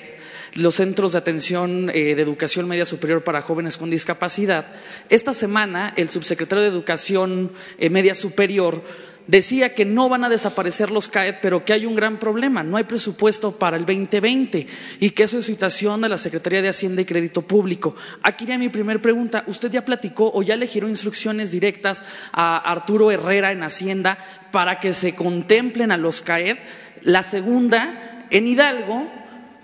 [0.56, 4.66] los Centros de Atención eh, de Educación Media Superior para Jóvenes con Discapacidad.
[5.08, 8.82] Esta semana, el subsecretario de Educación eh, Media Superior
[9.26, 12.76] decía que no van a desaparecer los CAED, pero que hay un gran problema, no
[12.76, 14.66] hay presupuesto para el 2020
[15.00, 17.96] y que eso es situación de la Secretaría de Hacienda y Crédito Público.
[18.22, 22.56] Aquí iría mi primer pregunta, ¿usted ya platicó o ya le giró instrucciones directas a
[22.56, 24.18] Arturo Herrera en Hacienda
[24.52, 26.58] para que se contemplen a los CAED?
[27.02, 29.10] La segunda, en Hidalgo,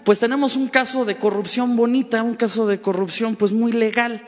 [0.05, 4.25] pues tenemos un caso de corrupción bonita, un caso de corrupción pues muy legal.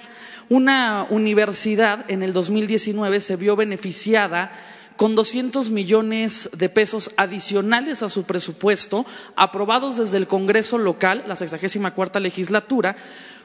[0.48, 4.52] Una universidad en el 2019 se vio beneficiada
[4.96, 11.36] con 200 millones de pesos adicionales a su presupuesto, aprobados desde el Congreso local, la
[11.36, 12.96] 64 legislatura,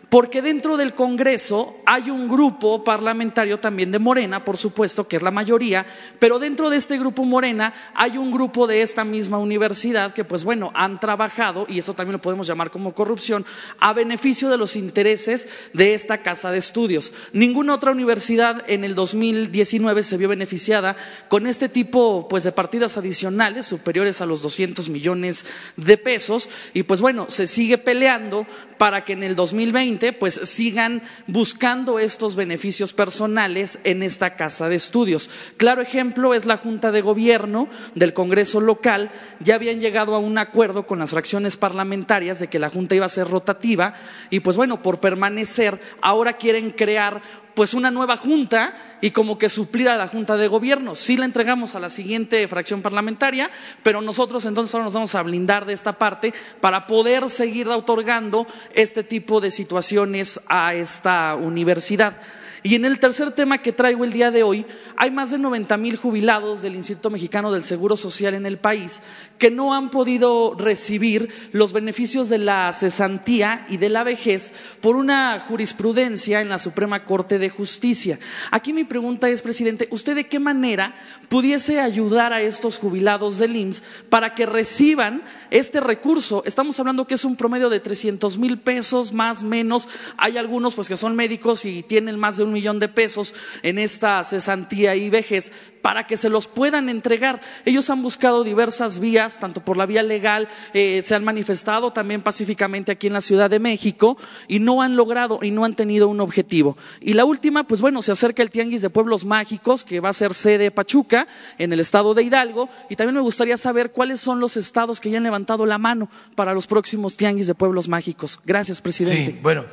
[0.10, 5.22] porque dentro del Congreso hay un grupo parlamentario también de Morena, por supuesto, que es
[5.22, 5.86] la mayoría,
[6.20, 10.44] pero dentro de este grupo Morena hay un grupo de esta misma universidad que, pues
[10.46, 13.46] bueno, han trabajado, y eso también lo podemos llamar como corrupción,
[13.80, 17.12] a beneficio de los intereses de esta casa de estudios.
[17.34, 20.96] Ninguna otra universidad en el 2019 se vio beneficiada
[21.28, 25.46] con este tipo pues, de partidas adicionales superiores a los 200 millones
[25.76, 28.48] de pesos, y pues bueno, se sigue peleando
[28.78, 34.76] para que en el 2020 pues sigan buscando estos beneficios personales en esta casa de
[34.76, 35.30] estudios.
[35.58, 40.38] Claro ejemplo es la Junta de Gobierno del Congreso local, ya habían llegado a un
[40.38, 43.94] acuerdo con las fracciones parlamentarias de que la Junta iba a ser rotativa
[44.30, 47.22] y pues bueno, por permanecer ahora quieren crear
[47.58, 50.94] pues una nueva junta y como que suplir a la junta de gobierno.
[50.94, 53.50] Sí la entregamos a la siguiente fracción parlamentaria,
[53.82, 58.46] pero nosotros entonces ahora nos vamos a blindar de esta parte para poder seguir otorgando
[58.76, 62.22] este tipo de situaciones a esta universidad.
[62.62, 65.78] Y en el tercer tema que traigo el día de hoy, hay más de 90
[65.78, 69.02] mil jubilados del Instituto Mexicano del Seguro Social en el país
[69.38, 74.96] que no han podido recibir los beneficios de la cesantía y de la vejez por
[74.96, 78.20] una jurisprudencia en la Suprema Corte de Justicia.
[78.52, 80.96] Aquí mi pregunta es, presidente, ¿usted de qué manera
[81.30, 86.44] pudiese ayudar a estos jubilados del IMSS para que reciban este recurso?
[86.46, 89.88] Estamos hablando que es un promedio de 300 mil pesos, más o menos.
[90.18, 93.80] Hay algunos pues que son médicos y tienen más de un millón de pesos en
[93.80, 97.42] esta cesantía y vejez para que se los puedan entregar.
[97.66, 102.22] Ellos han buscado diversas vías, tanto por la vía legal, eh, se han manifestado también
[102.22, 104.18] pacíficamente aquí en la Ciudad de México
[104.48, 106.78] y no han logrado y no han tenido un objetivo.
[107.02, 110.14] Y la última, pues bueno, se acerca el Tianguis de Pueblos Mágicos, que va a
[110.14, 114.40] ser sede Pachuca, en el estado de Hidalgo, y también me gustaría saber cuáles son
[114.40, 118.40] los estados que ya han levantado la mano para los próximos Tianguis de Pueblos Mágicos.
[118.46, 119.32] Gracias, presidente.
[119.32, 119.66] Sí, bueno,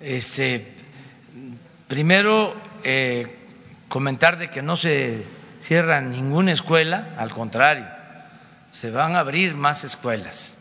[0.00, 0.66] este,
[1.88, 3.36] primero eh,
[3.88, 5.22] comentar de que no se
[5.58, 7.86] cierra ninguna escuela, al contrario,
[8.74, 10.56] se van a abrir más escuelas.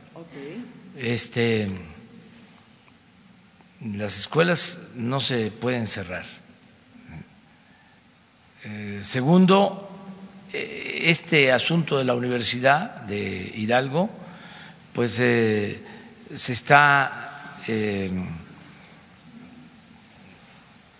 [0.95, 1.68] Este,
[3.84, 6.24] las escuelas no se pueden cerrar.
[8.66, 9.89] Eh, segundo,
[10.53, 14.11] eh, este asunto de la Universidad de Hidalgo,
[14.93, 15.80] pues se
[16.32, 17.55] está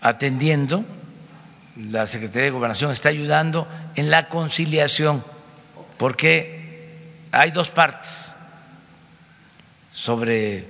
[0.00, 0.84] atendiendo,
[1.76, 5.22] la Secretaría de Gobernación está ayudando en la conciliación,
[5.96, 6.63] porque
[7.34, 8.34] hay dos partes
[9.92, 10.66] sobre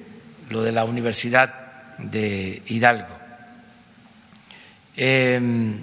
[0.51, 1.53] lo de la Universidad
[1.99, 3.17] de Hidalgo.
[4.97, 5.81] Em,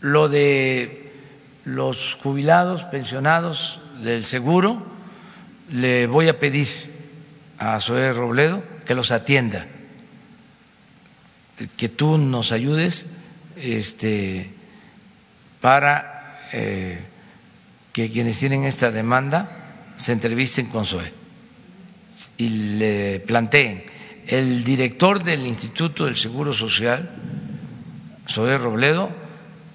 [0.00, 1.12] lo de
[1.64, 4.86] los jubilados, pensionados del seguro,
[5.70, 6.68] le voy a pedir
[7.58, 9.66] a Zoé Robledo que los atienda
[11.76, 13.06] que tú nos ayudes
[13.56, 14.50] este,
[15.60, 16.98] para eh,
[17.92, 21.12] que quienes tienen esta demanda se entrevisten con SOE
[22.38, 23.84] y le planteen.
[24.26, 27.10] El director del Instituto del Seguro Social,
[28.26, 29.10] SOE Robledo,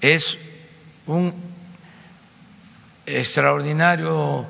[0.02, 0.38] es
[1.06, 1.34] un
[3.06, 4.46] extraordinario,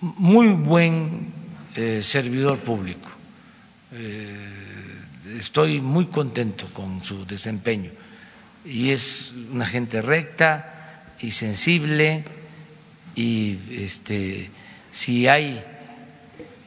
[0.00, 1.32] muy buen
[1.76, 3.08] eh, servidor público.
[3.92, 4.36] Eh,
[5.38, 7.90] estoy muy contento con su desempeño
[8.64, 10.71] y es una gente recta
[11.22, 12.24] y sensible
[13.14, 14.50] y este,
[14.90, 15.62] si hay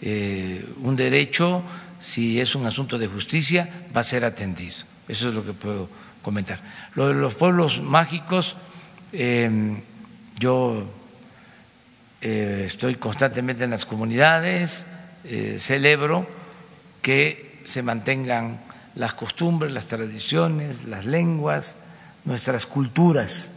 [0.01, 1.64] eh, un derecho,
[1.99, 4.76] si es un asunto de justicia, va a ser atendido.
[5.08, 5.89] Eso es lo que puedo
[6.22, 6.60] comentar.
[6.95, 8.56] Lo de los pueblos mágicos,
[9.12, 9.82] em,
[10.39, 10.86] yo
[12.22, 14.86] eh, estoy constantemente en las comunidades,
[15.24, 16.28] eh, celebro
[17.01, 18.62] que se mantengan
[18.95, 21.78] las costumbres, las tradiciones, las lenguas,
[22.26, 23.51] nuestras culturas.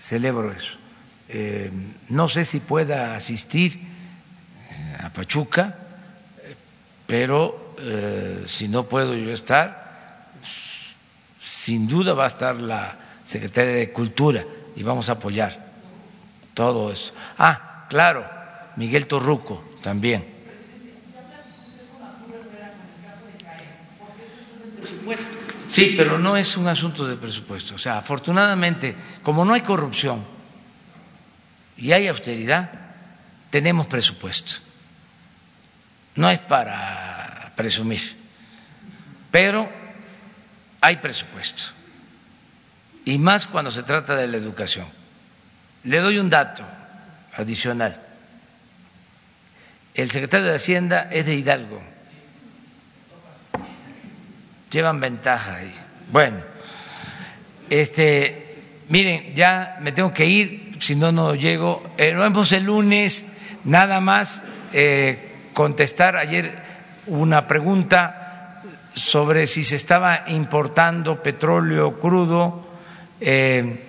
[0.00, 0.78] Celebro eso.
[1.28, 1.70] Eh,
[2.08, 5.76] no sé si pueda asistir eh, a Pachuca,
[7.06, 10.32] pero eh, si no puedo yo estar,
[11.38, 14.44] sin duda va a estar la Secretaría de Cultura
[14.74, 15.70] y vamos a apoyar
[16.54, 17.12] todo eso.
[17.36, 18.24] Ah, claro,
[18.76, 20.40] Miguel Torruco también
[25.70, 27.76] Sí, pero no es un asunto de presupuesto.
[27.76, 30.24] O sea, afortunadamente, como no hay corrupción
[31.76, 32.72] y hay austeridad,
[33.50, 34.54] tenemos presupuesto.
[36.16, 38.02] No es para presumir,
[39.30, 39.70] pero
[40.80, 41.62] hay presupuesto.
[43.04, 44.86] Y más cuando se trata de la educación.
[45.84, 46.64] Le doy un dato
[47.36, 48.00] adicional.
[49.94, 51.80] El secretario de Hacienda es de Hidalgo
[54.70, 55.72] llevan ventaja ahí.
[56.12, 56.38] Bueno,
[57.68, 58.56] este,
[58.88, 61.82] miren, ya me tengo que ir, si no, no llego.
[61.98, 64.42] Eh, nos vemos el lunes, nada más
[64.72, 66.58] eh, contestar ayer
[67.06, 68.62] una pregunta
[68.94, 72.68] sobre si se estaba importando petróleo crudo.
[73.20, 73.86] Eh,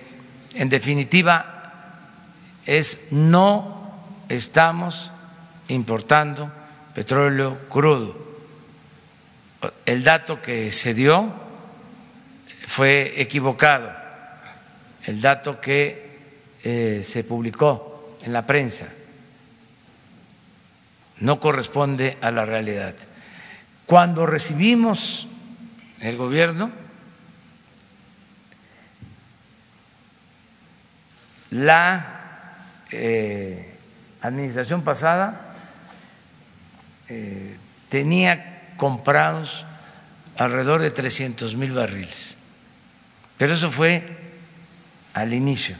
[0.54, 1.48] en definitiva,
[2.66, 3.90] es no
[4.28, 5.10] estamos
[5.68, 6.50] importando
[6.94, 8.21] petróleo crudo
[9.86, 11.32] el dato que se dio
[12.66, 13.92] fue equivocado,
[15.04, 16.18] el dato que
[16.64, 18.88] eh, se publicó en la prensa
[21.22, 22.94] no corresponde a la realidad.
[23.86, 25.28] Cuando recibimos
[26.00, 26.70] el gobierno
[31.50, 32.56] la
[32.90, 33.74] eh,
[34.20, 35.54] administración pasada
[37.08, 37.56] eh,
[37.88, 39.64] tenía comprados
[40.36, 42.36] alrededor de 300 mil barriles,
[43.36, 44.04] pero eso fue
[45.14, 45.76] al inicio,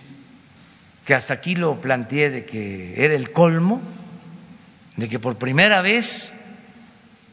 [1.04, 3.80] que hasta aquí lo planteé de que era el colmo,
[4.96, 6.34] de que por primera vez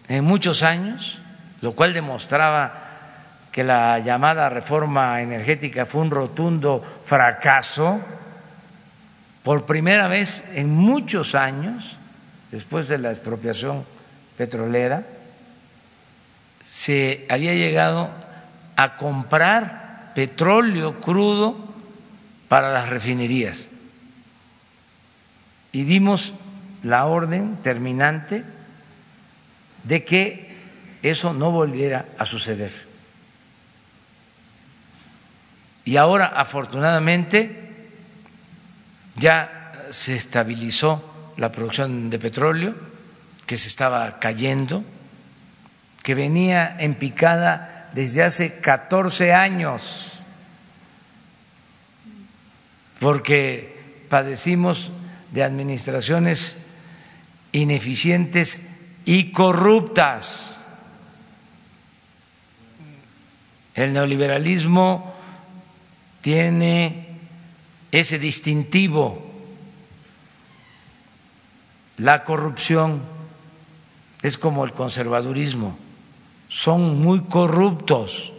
[0.07, 1.19] en muchos años,
[1.61, 2.85] lo cual demostraba
[3.51, 7.99] que la llamada reforma energética fue un rotundo fracaso,
[9.43, 11.97] por primera vez en muchos años,
[12.51, 13.85] después de la expropiación
[14.37, 15.03] petrolera,
[16.69, 18.11] se había llegado
[18.75, 21.57] a comprar petróleo crudo
[22.47, 23.69] para las refinerías.
[25.71, 26.33] Y dimos
[26.83, 28.43] la orden terminante
[29.83, 30.55] de que
[31.01, 32.71] eso no volviera a suceder.
[35.85, 37.87] Y ahora, afortunadamente,
[39.15, 42.75] ya se estabilizó la producción de petróleo,
[43.47, 44.83] que se estaba cayendo,
[46.09, 50.23] que venía en picada desde hace 14 años,
[52.99, 54.89] porque padecimos
[55.31, 56.57] de administraciones
[57.51, 58.71] ineficientes
[59.05, 60.61] y corruptas.
[63.75, 65.13] El neoliberalismo
[66.21, 67.19] tiene
[67.91, 69.31] ese distintivo.
[71.97, 73.03] La corrupción
[74.23, 75.77] es como el conservadurismo,
[76.49, 78.33] son muy corruptos.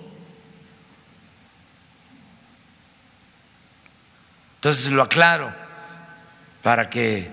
[4.57, 5.51] Entonces lo aclaro
[6.63, 7.31] para que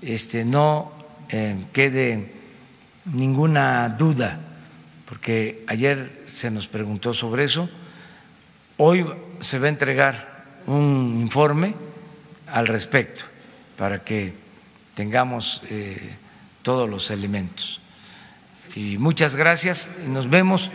[0.00, 0.92] este, no
[1.28, 2.32] eh, quede
[3.06, 4.38] ninguna duda,
[5.08, 7.68] porque ayer se nos preguntó sobre eso.
[8.76, 9.06] Hoy
[9.40, 11.74] se va a entregar un informe
[12.46, 13.24] al respecto
[13.76, 14.32] para que
[14.94, 16.14] tengamos eh,
[16.62, 17.81] todos los elementos.
[18.74, 20.70] Y muchas gracias y nos vemos.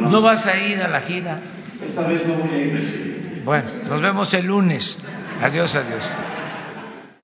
[0.00, 1.40] No vas a ir a la gira.
[1.84, 4.98] Esta vez no voy a ir, Bueno, nos vemos el lunes.
[5.42, 6.10] Adiós, adiós.